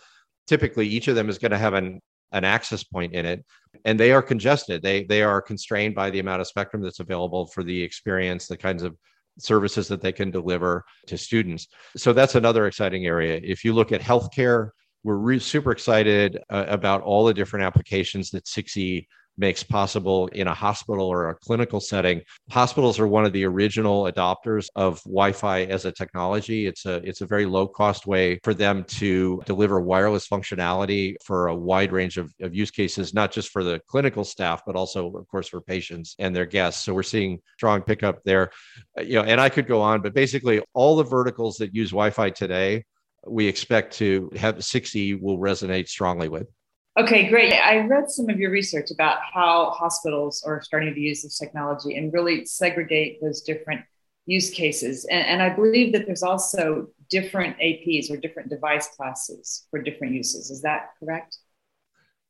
typically 0.48 0.88
each 0.88 1.08
of 1.08 1.16
them 1.16 1.30
is 1.30 1.38
going 1.38 1.52
to 1.52 1.58
have 1.58 1.74
an 1.74 2.02
an 2.32 2.44
access 2.44 2.84
point 2.84 3.14
in 3.14 3.26
it 3.26 3.44
and 3.86 4.00
they 4.00 4.12
are 4.12 4.22
congested. 4.22 4.82
They 4.82 5.04
they 5.04 5.24
are 5.24 5.42
constrained 5.42 5.96
by 5.96 6.10
the 6.10 6.20
amount 6.20 6.42
of 6.42 6.48
spectrum 6.48 6.82
that's 6.82 7.00
available 7.00 7.48
for 7.48 7.64
the 7.64 7.82
experience 7.82 8.48
the 8.48 8.58
kinds 8.58 8.84
of 8.84 8.96
services 9.40 9.88
that 9.88 10.02
they 10.02 10.12
can 10.12 10.32
deliver 10.32 10.84
to 11.08 11.18
students. 11.18 11.68
So 11.96 12.14
that's 12.14 12.36
another 12.36 12.68
exciting 12.68 13.06
area. 13.06 13.40
If 13.42 13.64
you 13.64 13.74
look 13.74 13.92
at 13.92 14.02
healthcare 14.02 14.70
we're 15.04 15.16
re- 15.16 15.40
super 15.40 15.72
excited 15.72 16.40
uh, 16.50 16.66
about 16.68 17.02
all 17.04 17.26
the 17.26 17.34
different 17.34 17.66
applications 17.66 18.32
that 18.32 18.46
6e 18.46 19.06
makes 19.40 19.64
possible 19.64 20.28
in 20.28 20.48
a 20.48 20.54
hospital 20.54 21.08
or 21.08 21.30
a 21.30 21.36
clinical 21.36 21.80
setting. 21.80 22.22
Hospitals 22.52 23.00
are 23.00 23.08
one 23.08 23.26
of 23.26 23.34
the 23.34 23.46
original 23.46 24.04
adopters 24.04 24.68
of 24.76 25.02
Wi-Fi 25.04 25.64
as 25.64 25.86
a 25.86 25.92
technology. 25.92 26.68
It's 26.68 26.86
a 26.86 26.96
it's 27.08 27.22
a 27.22 27.26
very 27.26 27.46
low 27.46 27.68
cost 27.68 28.06
way 28.06 28.40
for 28.44 28.54
them 28.54 28.84
to 29.00 29.42
deliver 29.46 29.80
wireless 29.80 30.28
functionality 30.28 31.16
for 31.24 31.48
a 31.48 31.56
wide 31.56 31.92
range 31.92 32.18
of, 32.18 32.34
of 32.42 32.54
use 32.54 32.72
cases, 32.72 33.14
not 33.14 33.32
just 33.32 33.50
for 33.50 33.64
the 33.64 33.80
clinical 33.88 34.24
staff, 34.24 34.62
but 34.66 34.76
also 34.76 35.12
of 35.14 35.28
course 35.28 35.48
for 35.48 35.62
patients 35.62 36.16
and 36.20 36.36
their 36.36 36.46
guests. 36.46 36.84
So 36.84 36.94
we're 36.94 37.04
seeing 37.04 37.40
strong 37.58 37.82
pickup 37.82 38.24
there. 38.26 38.52
Uh, 38.98 39.04
you 39.04 39.16
know, 39.16 39.24
and 39.24 39.40
I 39.40 39.50
could 39.50 39.68
go 39.68 39.82
on, 39.82 40.02
but 40.02 40.14
basically 40.14 40.62
all 40.74 40.98
the 40.98 41.04
verticals 41.04 41.58
that 41.58 41.74
use 41.74 41.92
Wi-Fi 41.92 42.32
today 42.32 42.84
we 43.28 43.48
expect 43.48 43.98
to 43.98 44.30
have 44.36 44.58
6E 44.58 45.20
will 45.22 45.40
resonate 45.40 45.88
strongly 45.88 46.30
with. 46.30 46.48
Okay, 47.00 47.30
great. 47.30 47.54
I 47.54 47.78
read 47.88 48.12
some 48.12 48.30
of 48.30 48.42
your 48.42 48.52
research 48.52 48.92
about 48.92 49.20
how 49.34 49.70
hospitals 49.70 50.44
are 50.46 50.62
starting 50.62 50.94
to 50.94 51.00
use 51.00 51.22
this 51.22 51.40
technology 51.40 51.96
and 51.96 52.12
really 52.12 52.44
segregate 52.44 53.22
those 53.22 53.42
different 53.42 53.86
use 54.26 54.50
cases. 54.50 55.06
And, 55.10 55.26
and, 55.26 55.42
I 55.42 55.50
believe 55.50 55.94
that 55.94 56.06
there's 56.06 56.24
also 56.24 56.88
different 57.10 57.58
APs 57.60 58.12
or 58.12 58.18
different 58.18 58.50
device 58.50 58.90
classes 58.98 59.66
for 59.72 59.82
different 59.82 60.14
uses. 60.14 60.52
Is 60.52 60.62
that 60.64 60.90
correct? 61.00 61.38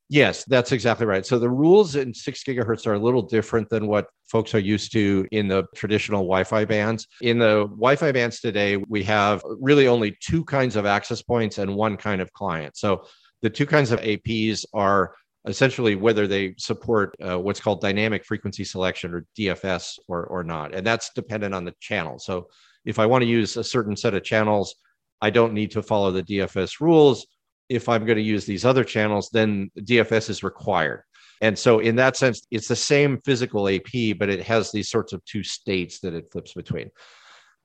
Yes, 0.08 0.44
that's 0.46 0.72
exactly 0.72 1.08
right. 1.08 1.26
So 1.26 1.40
the 1.40 1.50
rules 1.50 1.96
in 1.96 2.14
six 2.14 2.44
gigahertz 2.44 2.86
are 2.86 2.94
a 2.94 3.00
little 3.00 3.24
different 3.24 3.70
than 3.70 3.88
what 3.88 4.08
folks 4.30 4.54
are 4.54 4.60
used 4.60 4.92
to 4.92 5.28
in 5.32 5.48
the 5.48 5.66
traditional 5.76 6.22
Wi 6.22 6.44
Fi 6.44 6.66
bands. 6.66 7.08
In 7.22 7.40
the 7.40 7.68
Wi 7.68 7.96
Fi 7.96 8.12
bands 8.12 8.40
today, 8.40 8.78
we 8.78 9.04
have 9.04 9.44
really 9.60 9.88
only 9.88 10.16
two 10.20 10.44
kinds 10.46 10.76
of 10.76 10.86
access 10.86 11.24
points 11.24 11.58
and 11.58 11.76
one 11.76 11.98
kind 11.98 12.22
of 12.22 12.32
client. 12.34 12.78
So 12.78 13.06
the 13.42 13.50
two 13.50 13.66
kinds 13.66 13.92
of 13.92 14.00
APs 14.02 14.66
are 14.74 15.14
essentially 15.48 15.96
whether 15.96 16.28
they 16.28 16.54
support 16.58 17.16
uh, 17.24 17.40
what's 17.40 17.60
called 17.60 17.82
dynamic 17.82 18.26
frequency 18.26 18.64
selection 18.64 19.14
or 19.14 19.26
DFS 19.38 19.98
or, 20.08 20.26
or 20.26 20.44
not. 20.44 20.76
And 20.76 20.86
that's 20.86 21.12
dependent 21.16 21.54
on 21.56 21.66
the 21.66 21.74
channel. 21.80 22.20
So 22.20 22.48
if 22.86 23.00
I 23.00 23.06
want 23.06 23.22
to 23.24 23.28
use 23.28 23.56
a 23.56 23.64
certain 23.64 23.96
set 23.96 24.14
of 24.14 24.24
channels, 24.24 24.76
I 25.22 25.30
don't 25.30 25.54
need 25.54 25.72
to 25.72 25.82
follow 25.82 26.12
the 26.12 26.24
DFS 26.24 26.80
rules 26.80 27.26
if 27.70 27.88
I'm 27.88 28.06
going 28.06 28.18
to 28.18 28.24
use 28.24 28.46
these 28.46 28.66
other 28.66 28.84
channels, 28.84 29.30
then 29.32 29.70
DFS 29.80 30.30
is 30.30 30.44
required. 30.44 31.04
And 31.42 31.58
so, 31.58 31.80
in 31.80 31.96
that 31.96 32.18
sense, 32.18 32.46
it's 32.52 32.68
the 32.68 32.76
same 32.76 33.22
physical 33.24 33.70
AP, 33.70 34.18
but 34.18 34.30
it 34.30 34.44
has 34.44 34.72
these 34.72 34.90
sorts 34.90 35.14
of 35.14 35.24
two 35.24 35.44
states 35.44 36.00
that 36.02 36.14
it 36.14 36.30
flips 36.32 36.54
between. 36.54 36.90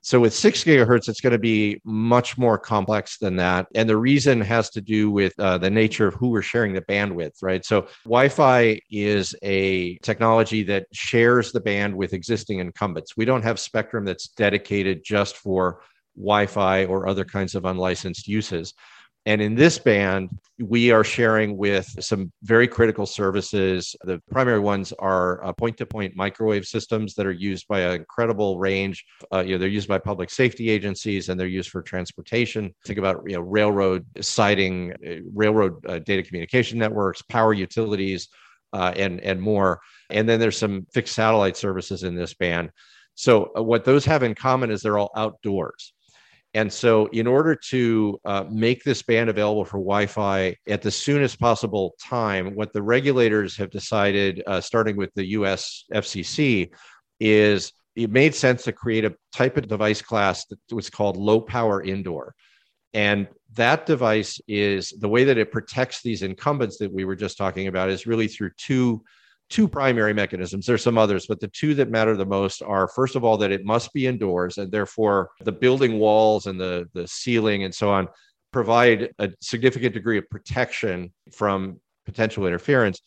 So, 0.04 0.20
with 0.20 0.34
six 0.34 0.62
gigahertz, 0.62 1.08
it's 1.08 1.22
going 1.22 1.32
to 1.32 1.38
be 1.38 1.80
much 1.82 2.36
more 2.36 2.58
complex 2.58 3.16
than 3.16 3.36
that. 3.36 3.68
And 3.74 3.88
the 3.88 3.96
reason 3.96 4.38
has 4.42 4.68
to 4.70 4.82
do 4.82 5.10
with 5.10 5.32
uh, 5.38 5.56
the 5.56 5.70
nature 5.70 6.06
of 6.06 6.12
who 6.12 6.28
we're 6.28 6.42
sharing 6.42 6.74
the 6.74 6.82
bandwidth, 6.82 7.42
right? 7.42 7.64
So, 7.64 7.88
Wi 8.04 8.28
Fi 8.28 8.82
is 8.90 9.34
a 9.42 9.96
technology 10.02 10.62
that 10.64 10.88
shares 10.92 11.52
the 11.52 11.60
band 11.60 11.96
with 11.96 12.12
existing 12.12 12.58
incumbents. 12.58 13.16
We 13.16 13.24
don't 13.24 13.44
have 13.44 13.58
spectrum 13.58 14.04
that's 14.04 14.28
dedicated 14.28 15.00
just 15.02 15.38
for 15.38 15.80
Wi 16.18 16.48
Fi 16.48 16.84
or 16.84 17.08
other 17.08 17.24
kinds 17.24 17.54
of 17.54 17.64
unlicensed 17.64 18.28
uses. 18.28 18.74
And 19.26 19.40
in 19.40 19.54
this 19.54 19.78
band, 19.78 20.38
we 20.58 20.90
are 20.90 21.02
sharing 21.02 21.56
with 21.56 21.86
some 22.00 22.30
very 22.42 22.68
critical 22.68 23.06
services. 23.06 23.96
The 24.02 24.20
primary 24.30 24.58
ones 24.58 24.92
are 24.98 25.52
point 25.54 25.78
to 25.78 25.86
point 25.86 26.14
microwave 26.14 26.66
systems 26.66 27.14
that 27.14 27.24
are 27.24 27.32
used 27.32 27.66
by 27.66 27.80
an 27.80 27.94
incredible 27.94 28.58
range. 28.58 29.04
Uh, 29.32 29.40
you 29.40 29.52
know, 29.52 29.58
they're 29.58 29.68
used 29.68 29.88
by 29.88 29.98
public 29.98 30.30
safety 30.30 30.68
agencies 30.68 31.28
and 31.28 31.40
they're 31.40 31.46
used 31.46 31.70
for 31.70 31.80
transportation. 31.82 32.74
Think 32.86 32.98
about 32.98 33.22
you 33.26 33.36
know, 33.36 33.40
railroad 33.40 34.04
siding, 34.20 34.92
uh, 35.06 35.26
railroad 35.32 35.84
uh, 35.86 36.00
data 36.00 36.22
communication 36.22 36.78
networks, 36.78 37.22
power 37.22 37.54
utilities, 37.54 38.28
uh, 38.74 38.92
and, 38.94 39.20
and 39.20 39.40
more. 39.40 39.80
And 40.10 40.28
then 40.28 40.38
there's 40.38 40.58
some 40.58 40.86
fixed 40.92 41.14
satellite 41.14 41.56
services 41.56 42.02
in 42.02 42.14
this 42.14 42.34
band. 42.34 42.70
So, 43.14 43.52
uh, 43.56 43.62
what 43.62 43.84
those 43.84 44.04
have 44.04 44.22
in 44.22 44.34
common 44.34 44.70
is 44.70 44.82
they're 44.82 44.98
all 44.98 45.12
outdoors. 45.16 45.93
And 46.54 46.72
so, 46.72 47.06
in 47.06 47.26
order 47.26 47.56
to 47.70 48.20
uh, 48.24 48.44
make 48.48 48.84
this 48.84 49.02
band 49.02 49.28
available 49.28 49.64
for 49.64 49.78
Wi 49.78 50.06
Fi 50.06 50.56
at 50.68 50.82
the 50.82 50.90
soonest 50.90 51.40
possible 51.40 51.96
time, 52.00 52.54
what 52.54 52.72
the 52.72 52.82
regulators 52.82 53.56
have 53.56 53.70
decided, 53.70 54.42
uh, 54.46 54.60
starting 54.60 54.96
with 54.96 55.12
the 55.14 55.26
US 55.30 55.84
FCC, 55.92 56.70
is 57.18 57.72
it 57.96 58.10
made 58.10 58.34
sense 58.34 58.62
to 58.64 58.72
create 58.72 59.04
a 59.04 59.14
type 59.32 59.56
of 59.56 59.66
device 59.66 60.00
class 60.00 60.46
that 60.46 60.58
was 60.72 60.90
called 60.90 61.16
low 61.16 61.40
power 61.40 61.82
indoor. 61.82 62.34
And 62.92 63.26
that 63.54 63.86
device 63.86 64.40
is 64.46 64.90
the 64.90 65.08
way 65.08 65.24
that 65.24 65.38
it 65.38 65.50
protects 65.50 66.02
these 66.02 66.22
incumbents 66.22 66.78
that 66.78 66.92
we 66.92 67.04
were 67.04 67.16
just 67.16 67.36
talking 67.36 67.66
about 67.66 67.90
is 67.90 68.06
really 68.06 68.28
through 68.28 68.50
two 68.56 69.02
two 69.50 69.68
primary 69.68 70.12
mechanisms. 70.12 70.66
There's 70.66 70.82
some 70.82 70.98
others, 70.98 71.26
but 71.26 71.40
the 71.40 71.48
two 71.48 71.74
that 71.74 71.90
matter 71.90 72.16
the 72.16 72.26
most 72.26 72.62
are 72.62 72.88
first 72.88 73.16
of 73.16 73.24
all 73.24 73.36
that 73.38 73.52
it 73.52 73.64
must 73.64 73.92
be 73.92 74.06
indoors, 74.06 74.58
and 74.58 74.70
therefore 74.70 75.30
the 75.40 75.52
building 75.52 75.98
walls 75.98 76.46
and 76.46 76.60
the 76.60 76.88
the 76.94 77.06
ceiling 77.06 77.64
and 77.64 77.74
so 77.74 77.90
on 77.90 78.08
provide 78.52 79.10
a 79.18 79.30
significant 79.40 79.92
degree 79.94 80.16
of 80.16 80.30
protection 80.30 81.12
from 81.32 81.80
potential 82.06 82.46
interference. 82.46 83.00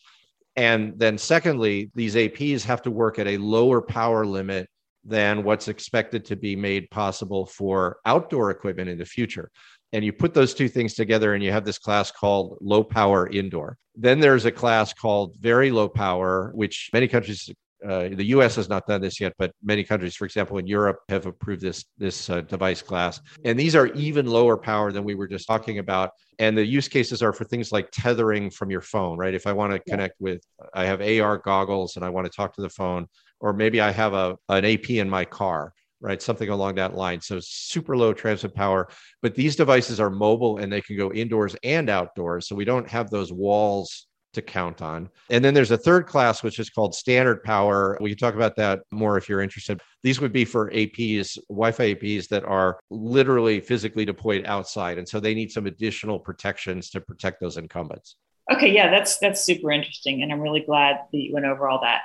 And 0.58 0.98
then 0.98 1.18
secondly, 1.18 1.92
these 1.96 2.16
APs 2.16 2.64
have 2.64 2.82
to 2.82 2.92
work 2.92 3.20
at 3.20 3.28
a 3.28 3.38
lower 3.38 3.82
power 3.82 4.26
limit 4.26 4.68
than 5.08 5.44
what's 5.44 5.68
expected 5.68 6.26
to 6.26 6.36
be 6.36 6.56
made 6.56 6.90
possible 6.92 7.46
for 7.46 7.98
outdoor 8.06 8.52
equipment 8.52 8.90
in 8.90 8.98
the 8.98 9.06
future 9.06 9.50
and 9.94 10.04
you 10.04 10.12
put 10.12 10.34
those 10.34 10.54
two 10.54 10.68
things 10.68 10.94
together 10.94 11.34
and 11.34 11.44
you 11.44 11.52
have 11.52 11.66
this 11.66 11.78
class 11.78 12.12
called 12.12 12.58
low 12.62 12.84
power 12.84 13.28
indoor. 13.30 13.78
Then 13.96 14.20
there's 14.20 14.46
a 14.46 14.52
class 14.52 14.94
called 14.94 15.38
very 15.40 15.72
low 15.72 15.88
power, 15.88 16.52
which 16.54 16.90
many 16.94 17.08
countries 17.08 17.50
uh, 17.88 18.10
the 18.12 18.26
U.S. 18.26 18.56
has 18.56 18.70
not 18.70 18.88
done 18.88 19.02
this 19.02 19.20
yet, 19.20 19.34
but 19.38 19.52
many 19.64 19.84
countries, 19.84 20.16
for 20.16 20.26
example, 20.26 20.58
in 20.58 20.66
Europe, 20.66 20.98
have 21.10 21.28
approved 21.28 21.62
this 21.62 21.86
this 21.98 22.28
uh, 22.30 22.42
device 22.42 22.82
class. 22.82 23.22
And 23.46 23.58
these 23.58 23.76
are 23.76 23.88
even 23.88 24.26
lower 24.26 24.58
power 24.58 24.92
than 24.92 25.04
we 25.04 25.14
were 25.14 25.28
just 25.28 25.48
talking 25.48 25.78
about. 25.78 26.10
And 26.40 26.58
the 26.58 26.66
use 26.66 26.88
cases 26.88 27.22
are 27.22 27.34
for 27.34 27.44
things 27.44 27.72
like 27.72 27.90
tethering 27.92 28.50
from 28.50 28.72
your 28.72 28.82
phone, 28.82 29.18
right? 29.18 29.34
If 29.34 29.46
I 29.46 29.54
want 29.54 29.74
to 29.74 29.92
connect 29.92 30.16
with, 30.20 30.42
I 30.74 30.86
have 30.86 31.02
AR 31.02 31.38
goggles 31.38 31.96
and 31.96 32.04
I 32.06 32.10
want 32.10 32.26
to 32.26 32.36
talk 32.36 32.56
to 32.56 32.62
the 32.62 32.70
phone, 32.70 33.08
or 33.40 33.54
maybe 33.54 33.82
I 33.82 33.92
have 33.92 34.14
a 34.14 34.38
an 34.50 34.66
AP 34.66 34.92
in 34.92 35.10
my 35.10 35.26
car 35.26 35.74
right? 36.00 36.22
Something 36.22 36.50
along 36.50 36.76
that 36.76 36.96
line. 36.96 37.22
So 37.22 37.40
super 37.42 37.98
low 37.98 38.14
transmit 38.14 38.54
power, 38.54 38.88
but 39.22 39.36
these 39.36 39.56
devices 39.56 40.00
are 40.00 40.10
mobile 40.10 40.60
and 40.60 40.72
they 40.72 40.82
can 40.82 40.98
go 40.98 41.12
indoors 41.12 41.56
and 41.64 41.90
outdoors. 41.90 42.48
So 42.48 42.56
we 42.56 42.66
don't 42.66 42.88
have 42.88 43.10
those 43.10 43.34
walls 43.34 44.08
to 44.34 44.42
count 44.42 44.82
on. 44.82 45.10
And 45.30 45.44
then 45.44 45.54
there's 45.54 45.72
a 45.72 45.78
third 45.78 46.06
class, 46.06 46.44
which 46.44 46.60
is 46.60 46.70
called 46.70 46.94
standard 46.94 47.44
power. 47.44 47.98
We 48.00 48.12
can 48.12 48.18
talk 48.18 48.36
about 48.36 48.56
that 48.58 48.82
more 48.92 49.18
if 49.18 49.28
you're 49.28 49.42
interested. 49.42 49.82
These 50.04 50.22
would 50.22 50.34
be 50.34 50.46
for 50.46 50.70
APs, 50.72 51.38
Wi 51.50 51.72
Fi 51.72 51.96
APs 51.96 52.28
that 52.28 52.44
are 52.44 52.80
literally 52.90 53.60
physically 53.60 54.06
deployed 54.06 54.46
outside. 54.46 55.00
And 55.00 55.08
so 55.08 55.20
they 55.20 55.34
need 55.34 55.52
some 55.52 55.66
additional 55.66 56.20
protections 56.20 56.90
to 56.92 57.02
protect 57.02 57.42
those 57.42 57.58
incumbents. 57.58 58.18
Okay, 58.54 58.72
yeah, 58.72 58.90
that's 58.90 59.18
that's 59.18 59.44
super 59.44 59.72
interesting. 59.72 60.22
And 60.22 60.32
I'm 60.32 60.40
really 60.40 60.62
glad 60.62 61.00
that 61.12 61.18
you 61.18 61.34
went 61.34 61.46
over 61.46 61.68
all 61.68 61.82
that. 61.82 62.02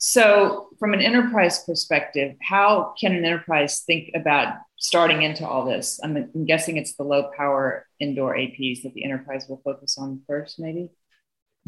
So, 0.00 0.68
from 0.78 0.94
an 0.94 1.00
enterprise 1.00 1.64
perspective, 1.64 2.36
how 2.40 2.94
can 3.00 3.12
an 3.12 3.24
enterprise 3.24 3.80
think 3.80 4.12
about 4.14 4.54
starting 4.76 5.22
into 5.22 5.46
all 5.46 5.64
this? 5.64 5.98
I'm, 6.04 6.46
guessing 6.46 6.76
it's 6.76 6.94
the 6.94 7.02
low 7.02 7.30
power 7.36 7.84
indoor 7.98 8.36
APs 8.36 8.82
that 8.82 8.94
the 8.94 9.04
enterprise 9.04 9.46
will 9.48 9.60
focus 9.64 9.98
on 9.98 10.22
first, 10.28 10.60
maybe. 10.60 10.90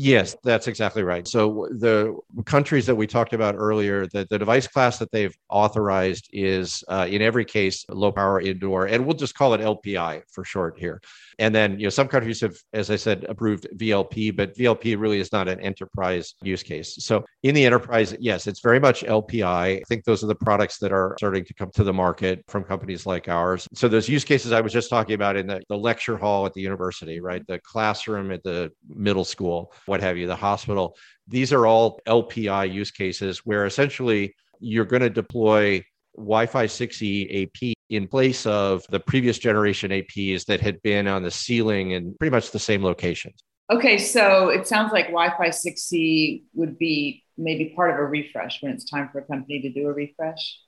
Yes, 0.03 0.35
that's 0.43 0.67
exactly 0.67 1.03
right. 1.03 1.29
So 1.29 1.69
the 1.73 2.17
countries 2.47 2.87
that 2.87 2.95
we 2.95 3.07
talked 3.07 3.35
about 3.35 3.55
earlier, 3.55 4.07
the, 4.07 4.27
the 4.31 4.39
device 4.39 4.67
class 4.67 4.97
that 4.97 5.13
they've 5.13 5.37
authorized 5.51 6.31
is 6.33 6.83
uh, 6.89 7.07
in 7.11 7.21
every 7.21 7.45
case 7.45 7.85
low 7.91 8.11
power 8.11 8.41
indoor, 8.41 8.87
and 8.87 9.05
we'll 9.05 9.15
just 9.15 9.35
call 9.35 9.53
it 9.53 9.61
LPI 9.61 10.23
for 10.33 10.43
short 10.43 10.79
here. 10.79 11.03
And 11.39 11.55
then, 11.55 11.79
you 11.79 11.85
know, 11.85 11.91
some 11.91 12.09
countries 12.09 12.41
have, 12.41 12.57
as 12.73 12.91
I 12.91 12.97
said, 12.97 13.25
approved 13.29 13.67
VLP, 13.77 14.35
but 14.35 14.55
VLP 14.57 14.99
really 14.99 15.21
is 15.21 15.33
not 15.33 15.49
an 15.49 15.61
enterprise 15.61 16.35
use 16.43 16.63
case. 16.63 16.97
So 17.01 17.25
in 17.43 17.55
the 17.55 17.65
enterprise, 17.65 18.15
yes, 18.21 18.47
it's 18.47 18.61
very 18.61 18.81
much 18.81 19.03
LPI. 19.05 19.45
I 19.45 19.83
think 19.89 20.05
those 20.05 20.25
are 20.25 20.29
the 20.29 20.35
products 20.35 20.79
that 20.79 20.93
are 20.93 21.15
starting 21.19 21.45
to 21.45 21.55
come 21.55 21.71
to 21.75 21.85
the 21.85 21.93
market 21.93 22.45
from 22.49 22.65
companies 22.65 23.05
like 23.05 23.29
ours. 23.29 23.67
So 23.75 23.89
those 23.89 24.09
use 24.09 24.25
cases 24.25 24.53
I 24.53 24.61
was 24.61 24.73
just 24.73 24.89
talking 24.91 25.15
about 25.15 25.37
in 25.37 25.47
the, 25.47 25.61
the 25.69 25.77
lecture 25.77 26.17
hall 26.17 26.47
at 26.47 26.55
the 26.55 26.63
university, 26.63 27.21
right? 27.21 27.47
The 27.47 27.59
classroom 27.61 28.31
at 28.33 28.43
the 28.43 28.71
middle 28.89 29.25
school, 29.25 29.73
what 29.91 30.01
have 30.01 30.17
you, 30.17 30.27
the 30.27 30.37
hospital. 30.37 30.97
These 31.27 31.53
are 31.53 31.67
all 31.67 32.01
LPI 32.07 32.73
use 32.73 32.93
cases 32.93 33.41
where 33.41 33.67
essentially 33.67 34.35
you're 34.61 34.85
going 34.85 35.03
to 35.03 35.11
deploy 35.11 35.85
Wi-Fi 36.17 36.67
6E 36.67 37.43
AP 37.43 37.75
in 37.91 38.07
place 38.07 38.47
of 38.47 38.85
the 38.91 39.01
previous 39.01 39.39
generation 39.39 39.91
APs 39.91 40.47
that 40.47 40.61
had 40.61 40.81
been 40.83 41.09
on 41.09 41.23
the 41.23 41.31
ceiling 41.31 41.91
in 41.91 42.15
pretty 42.15 42.31
much 42.31 42.53
the 42.53 42.59
same 42.59 42.85
locations. 42.85 43.43
Okay, 43.71 43.99
so 43.99 44.49
it 44.49 44.67
sounds 44.67 44.93
like 44.93 45.07
Wi-Fi 45.07 45.49
6E 45.49 46.45
would 46.55 46.79
be 46.79 47.25
maybe 47.37 47.73
part 47.75 47.91
of 47.91 47.99
a 47.99 48.05
refresh 48.05 48.63
when 48.63 48.73
it's 48.73 48.89
time 48.89 49.09
for 49.11 49.19
a 49.19 49.25
company 49.25 49.61
to 49.63 49.73
do 49.73 49.89
a 49.89 49.93
refresh. 49.93 50.59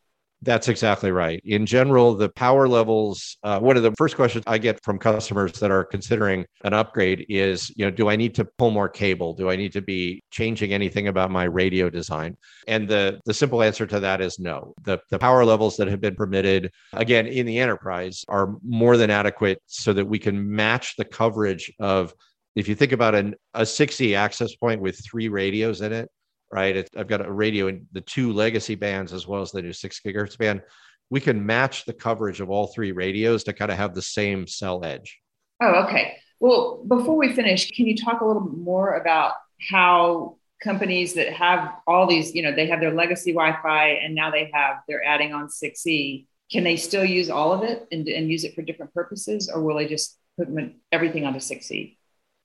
That's 0.44 0.66
exactly 0.66 1.12
right. 1.12 1.40
In 1.44 1.66
general, 1.66 2.14
the 2.16 2.28
power 2.28 2.66
levels, 2.66 3.36
uh, 3.44 3.60
one 3.60 3.76
of 3.76 3.84
the 3.84 3.92
first 3.92 4.16
questions 4.16 4.42
I 4.48 4.58
get 4.58 4.82
from 4.82 4.98
customers 4.98 5.52
that 5.60 5.70
are 5.70 5.84
considering 5.84 6.44
an 6.64 6.74
upgrade 6.74 7.24
is, 7.28 7.70
you 7.76 7.84
know, 7.84 7.92
do 7.92 8.08
I 8.08 8.16
need 8.16 8.34
to 8.34 8.44
pull 8.58 8.72
more 8.72 8.88
cable? 8.88 9.34
Do 9.34 9.50
I 9.50 9.56
need 9.56 9.72
to 9.74 9.80
be 9.80 10.20
changing 10.32 10.72
anything 10.72 11.06
about 11.06 11.30
my 11.30 11.44
radio 11.44 11.88
design? 11.88 12.36
And 12.66 12.88
the, 12.88 13.20
the 13.24 13.32
simple 13.32 13.62
answer 13.62 13.86
to 13.86 14.00
that 14.00 14.20
is 14.20 14.40
no. 14.40 14.74
The, 14.82 14.98
the 15.10 15.18
power 15.18 15.44
levels 15.44 15.76
that 15.76 15.86
have 15.86 16.00
been 16.00 16.16
permitted, 16.16 16.72
again, 16.92 17.28
in 17.28 17.46
the 17.46 17.60
enterprise 17.60 18.24
are 18.26 18.56
more 18.64 18.96
than 18.96 19.10
adequate 19.10 19.62
so 19.66 19.92
that 19.92 20.06
we 20.06 20.18
can 20.18 20.52
match 20.52 20.96
the 20.96 21.04
coverage 21.04 21.72
of, 21.78 22.12
if 22.56 22.68
you 22.68 22.74
think 22.74 22.90
about 22.90 23.14
an, 23.14 23.36
a 23.54 23.62
6E 23.62 24.16
access 24.16 24.56
point 24.56 24.80
with 24.80 24.98
three 25.04 25.28
radios 25.28 25.82
in 25.82 25.92
it, 25.92 26.10
right? 26.52 26.76
It, 26.76 26.90
I've 26.96 27.08
got 27.08 27.26
a 27.26 27.32
radio 27.32 27.68
in 27.68 27.86
the 27.92 28.00
two 28.02 28.32
legacy 28.32 28.74
bands 28.74 29.12
as 29.12 29.26
well 29.26 29.42
as 29.42 29.50
the 29.50 29.62
new 29.62 29.72
six 29.72 30.00
gigahertz 30.00 30.36
band. 30.36 30.62
We 31.10 31.20
can 31.20 31.44
match 31.44 31.84
the 31.84 31.92
coverage 31.92 32.40
of 32.40 32.50
all 32.50 32.68
three 32.68 32.92
radios 32.92 33.44
to 33.44 33.52
kind 33.52 33.70
of 33.70 33.78
have 33.78 33.94
the 33.94 34.02
same 34.02 34.46
cell 34.46 34.84
edge. 34.84 35.18
Oh, 35.62 35.84
okay. 35.84 36.16
Well, 36.40 36.82
before 36.86 37.16
we 37.16 37.32
finish, 37.32 37.70
can 37.70 37.86
you 37.86 37.96
talk 37.96 38.20
a 38.20 38.24
little 38.24 38.42
more 38.42 38.94
about 38.96 39.34
how 39.70 40.36
companies 40.62 41.14
that 41.14 41.32
have 41.32 41.72
all 41.86 42.06
these, 42.06 42.34
you 42.34 42.42
know, 42.42 42.54
they 42.54 42.66
have 42.66 42.80
their 42.80 42.94
legacy 42.94 43.32
Wi-Fi 43.32 43.88
and 43.88 44.14
now 44.14 44.30
they 44.30 44.50
have 44.52 44.76
they're 44.88 45.04
adding 45.04 45.32
on 45.32 45.48
6E. 45.48 46.26
Can 46.50 46.64
they 46.64 46.76
still 46.76 47.04
use 47.04 47.30
all 47.30 47.52
of 47.52 47.62
it 47.62 47.86
and, 47.90 48.08
and 48.08 48.30
use 48.30 48.44
it 48.44 48.54
for 48.54 48.62
different 48.62 48.92
purposes, 48.92 49.50
or 49.52 49.62
will 49.62 49.76
they 49.76 49.86
just 49.86 50.18
put 50.38 50.48
everything 50.90 51.24
onto 51.24 51.38
6E? 51.38 51.96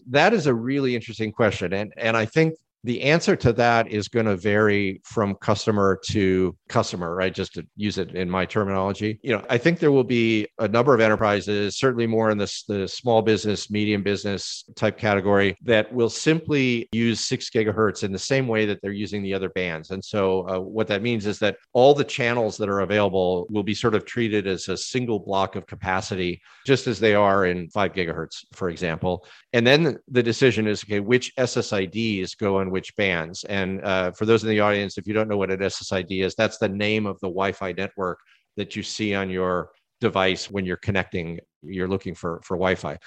That 0.09 0.33
is 0.33 0.47
a 0.47 0.53
really 0.53 0.95
interesting 0.95 1.33
question, 1.33 1.73
and 1.73 1.93
and 1.97 2.15
I 2.15 2.25
think 2.25 2.53
the 2.87 3.01
answer 3.01 3.35
to 3.35 3.51
that 3.51 3.89
is 3.89 4.07
going 4.07 4.25
to 4.25 4.37
vary 4.37 5.01
from 5.03 5.35
customer 5.35 5.99
to 6.07 6.55
customer, 6.69 7.13
right? 7.13 7.33
Just 7.33 7.53
to 7.55 7.67
use 7.75 7.97
it 7.97 8.15
in 8.15 8.29
my 8.29 8.45
terminology. 8.45 9.19
You 9.23 9.33
know, 9.33 9.45
I 9.49 9.57
think 9.57 9.79
there 9.79 9.91
will 9.91 10.05
be 10.05 10.47
a 10.59 10.69
number 10.69 10.95
of 10.95 11.01
enterprises, 11.01 11.77
certainly 11.77 12.07
more 12.07 12.31
in 12.31 12.37
the 12.37 12.87
small 12.87 13.21
business, 13.21 13.69
medium 13.69 14.03
business 14.03 14.63
type 14.77 14.97
category, 14.97 15.57
that 15.63 15.91
will 15.93 16.09
simply 16.09 16.87
use 16.93 17.19
six 17.19 17.49
gigahertz 17.49 18.03
in 18.05 18.13
the 18.13 18.19
same 18.19 18.47
way 18.47 18.65
that 18.65 18.81
they're 18.81 18.93
using 18.93 19.21
the 19.21 19.33
other 19.33 19.49
bands. 19.49 19.91
And 19.91 20.03
so, 20.03 20.47
uh, 20.47 20.59
what 20.59 20.87
that 20.87 21.01
means 21.01 21.25
is 21.25 21.39
that 21.39 21.57
all 21.73 21.93
the 21.93 22.05
channels 22.05 22.55
that 22.55 22.69
are 22.69 22.79
available 22.79 23.47
will 23.49 23.63
be 23.63 23.73
sort 23.73 23.95
of 23.95 24.05
treated 24.05 24.47
as 24.47 24.69
a 24.69 24.77
single 24.77 25.19
block 25.19 25.57
of 25.57 25.67
capacity, 25.67 26.41
just 26.65 26.87
as 26.87 27.01
they 27.01 27.15
are 27.15 27.45
in 27.47 27.69
five 27.69 27.91
gigahertz, 27.91 28.45
for 28.53 28.69
example. 28.69 29.25
And 29.51 29.67
then 29.67 29.97
the 30.07 30.23
decision 30.23 30.67
is 30.67 30.85
okay, 30.85 31.01
which 31.01 31.35
SSIDs 31.35 32.37
go 32.37 32.59
on 32.59 32.71
which 32.77 32.95
bands. 32.95 33.43
And 33.45 33.83
uh, 33.83 34.11
for 34.11 34.27
those 34.27 34.43
in 34.43 34.49
the 34.51 34.59
audience, 34.59 34.99
if 34.99 35.07
you 35.07 35.13
don't 35.15 35.27
know 35.27 35.35
what 35.35 35.49
an 35.49 35.57
SSID 35.57 36.23
is, 36.23 36.35
that's 36.35 36.59
the 36.59 36.69
name 36.69 37.07
of 37.07 37.19
the 37.21 37.27
Wi 37.27 37.51
Fi 37.51 37.71
network 37.71 38.19
that 38.55 38.75
you 38.75 38.83
see 38.83 39.15
on 39.15 39.31
your 39.31 39.71
device 39.99 40.51
when 40.51 40.63
you're 40.63 40.77
connecting, 40.77 41.39
you're 41.63 41.87
looking 41.87 42.13
for, 42.13 42.39
for 42.43 42.55
Wi 42.55 42.75
Fi. 42.75 42.99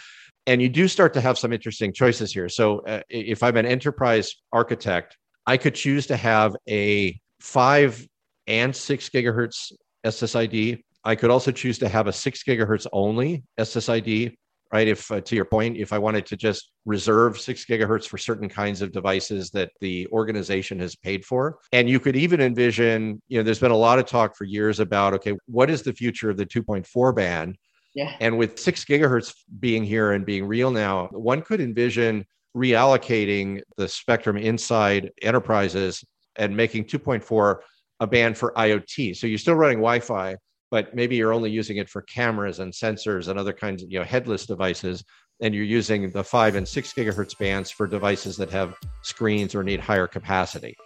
And 0.48 0.61
you 0.61 0.68
do 0.68 0.88
start 0.88 1.14
to 1.14 1.20
have 1.20 1.38
some 1.38 1.52
interesting 1.52 1.92
choices 1.92 2.33
here. 2.33 2.48
So 2.48 2.80
uh, 2.80 3.02
if 3.09 3.44
I'm 3.44 3.56
an 3.56 3.64
enterprise 3.64 4.35
architect, 4.52 5.16
I 5.46 5.56
could 5.56 5.76
choose 5.76 6.09
to 6.09 6.16
have 6.16 6.56
a 6.68 7.16
five 7.38 8.04
and 8.48 8.74
six 8.74 9.09
gigahertz 9.09 9.70
SSID. 10.04 10.83
I 11.04 11.14
could 11.14 11.30
also 11.30 11.52
choose 11.52 11.78
to 11.78 11.88
have 11.88 12.09
a 12.09 12.12
six 12.12 12.42
gigahertz 12.42 12.88
only 12.92 13.44
SSID 13.56 14.35
right? 14.72 14.88
If 14.88 15.11
uh, 15.11 15.20
to 15.20 15.37
your 15.37 15.44
point, 15.44 15.76
if 15.76 15.92
I 15.92 15.98
wanted 15.98 16.26
to 16.26 16.37
just 16.37 16.70
reserve 16.85 17.38
six 17.38 17.64
gigahertz 17.64 18.06
for 18.06 18.18
certain 18.18 18.48
kinds 18.48 18.83
of 18.83 18.92
devices 18.92 19.50
that 19.50 19.72
the 19.80 20.06
organization 20.09 20.78
has 20.80 20.94
paid 20.96 21.24
for, 21.24 21.59
and 21.72 21.88
you 21.88 22.00
could 22.00 22.16
even 22.16 22.40
envision, 22.40 23.20
you 23.28 23.38
know, 23.38 23.42
there's 23.42 23.59
been 23.59 23.70
a 23.70 23.76
lot 23.76 23.98
of 23.98 24.06
talk 24.06 24.37
for 24.37 24.44
years 24.44 24.80
about, 24.80 25.14
okay, 25.14 25.35
what 25.46 25.70
is 25.70 25.83
the 25.83 25.92
future 25.92 26.30
of 26.30 26.37
the 26.37 26.46
2.4 26.46 27.14
band? 27.14 27.56
Yeah. 27.94 28.14
And 28.20 28.38
with 28.38 28.59
six 28.59 28.85
gigahertz 28.85 29.35
being 29.59 29.85
here 29.85 30.12
and 30.12 30.24
being 30.24 30.46
real 30.46 30.70
now, 30.70 31.09
one 31.11 31.42
could 31.42 31.61
envision 31.61 32.24
reallocating 32.56 33.62
the 33.76 33.88
spectrum 33.88 34.37
inside 34.37 35.11
enterprises 35.22 36.04
and 36.37 36.56
making 36.56 36.85
2.4 36.85 37.56
a 38.00 38.06
band 38.06 38.37
for 38.37 38.52
IoT. 38.56 39.16
So 39.16 39.26
you're 39.26 39.38
still 39.38 39.54
running 39.54 39.78
Wi 39.78 40.00
Fi, 40.00 40.37
but 40.70 40.94
maybe 40.94 41.16
you're 41.16 41.33
only 41.33 41.50
using 41.50 41.78
it 41.78 41.88
for 41.88 42.02
cameras 42.02 42.59
and 42.61 42.72
sensors 42.72 43.28
and 43.28 43.38
other 43.38 43.52
kinds 43.52 43.83
of 43.83 43.90
you 43.90 43.98
know 43.98 44.04
headless 44.04 44.46
devices 44.46 45.04
and 45.42 45.54
you're 45.54 45.64
using 45.64 46.11
the 46.11 46.22
5 46.22 46.56
and 46.56 46.68
6 46.68 46.92
gigahertz 46.92 47.38
bands 47.38 47.70
for 47.70 47.87
devices 47.87 48.37
that 48.37 48.50
have 48.50 48.74
screens 49.02 49.54
or 49.54 49.62
need 49.62 49.80
higher 49.80 50.06
capacity. 50.06 50.76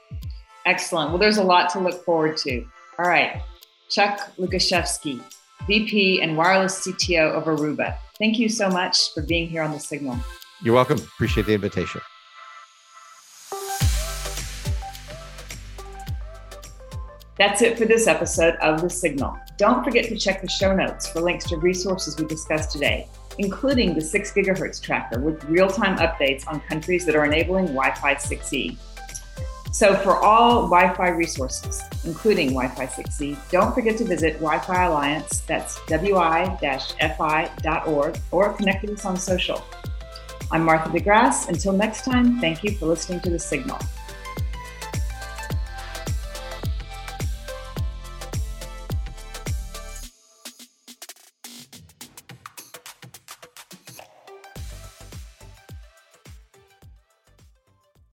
Excellent. 0.66 1.11
Well 1.11 1.18
there's 1.18 1.38
a 1.38 1.44
lot 1.44 1.70
to 1.70 1.81
look 1.81 2.05
forward 2.05 2.37
to. 2.38 2.64
All 2.99 3.07
right. 3.07 3.42
Chuck 3.90 4.33
Lukaszewski 4.38 5.20
vp 5.66 6.20
and 6.20 6.37
wireless 6.37 6.87
cto 6.87 7.33
of 7.33 7.44
aruba. 7.44 7.97
Thank 8.18 8.38
you 8.38 8.49
so 8.49 8.68
much 8.68 9.12
for 9.14 9.23
being 9.23 9.49
here 9.49 9.62
on 9.62 9.73
the 9.73 9.81
signal. 9.81 10.18
You're 10.62 10.75
welcome. 10.75 10.99
Appreciate 10.99 11.47
the 11.47 11.55
invitation. 11.55 12.01
That's 17.37 17.62
it 17.62 17.77
for 17.77 17.85
this 17.85 18.07
episode 18.07 18.55
of 18.57 18.81
The 18.81 18.88
Signal. 18.88 19.37
Don't 19.57 19.85
forget 19.85 20.07
to 20.09 20.17
check 20.17 20.43
the 20.43 20.49
show 20.49 20.75
notes 20.75 21.07
for 21.07 21.21
links 21.21 21.45
to 21.47 21.57
resources 21.57 22.19
we 22.19 22.27
discussed 22.27 22.73
today, 22.73 23.09
including 23.38 23.95
the 23.95 24.01
6 24.01 24.33
gigahertz 24.33 24.83
tracker 24.83 25.21
with 25.21 25.45
real 25.45 25.69
time 25.69 25.97
updates 25.99 26.47
on 26.49 26.61
countries 26.61 27.07
that 27.07 27.14
are 27.14 27.25
enabling 27.25 27.67
Wi 27.67 27.95
Fi 27.95 28.17
6E. 28.17 28.77
So, 29.71 29.95
for 29.95 30.17
all 30.17 30.69
Wi 30.69 30.93
Fi 30.95 31.09
resources, 31.11 31.83
including 32.05 32.49
Wi 32.49 32.67
Fi 32.69 32.87
6E, 32.87 33.38
don't 33.51 33.73
forget 33.73 33.97
to 33.99 34.05
visit 34.05 34.35
Wi 34.35 34.59
Fi 34.59 34.85
Alliance, 34.87 35.40
that's 35.40 35.81
wi 35.87 36.57
fi.org, 37.17 38.19
or 38.33 38.53
connect 38.55 38.83
with 38.83 38.99
us 38.99 39.05
on 39.05 39.17
social. 39.17 39.64
I'm 40.51 40.64
Martha 40.64 40.90
DeGrasse. 40.90 41.49
Until 41.49 41.73
next 41.73 42.05
time, 42.05 42.40
thank 42.40 42.64
you 42.64 42.77
for 42.77 42.87
listening 42.87 43.21
to 43.21 43.31
The 43.31 43.38
Signal. 43.38 43.79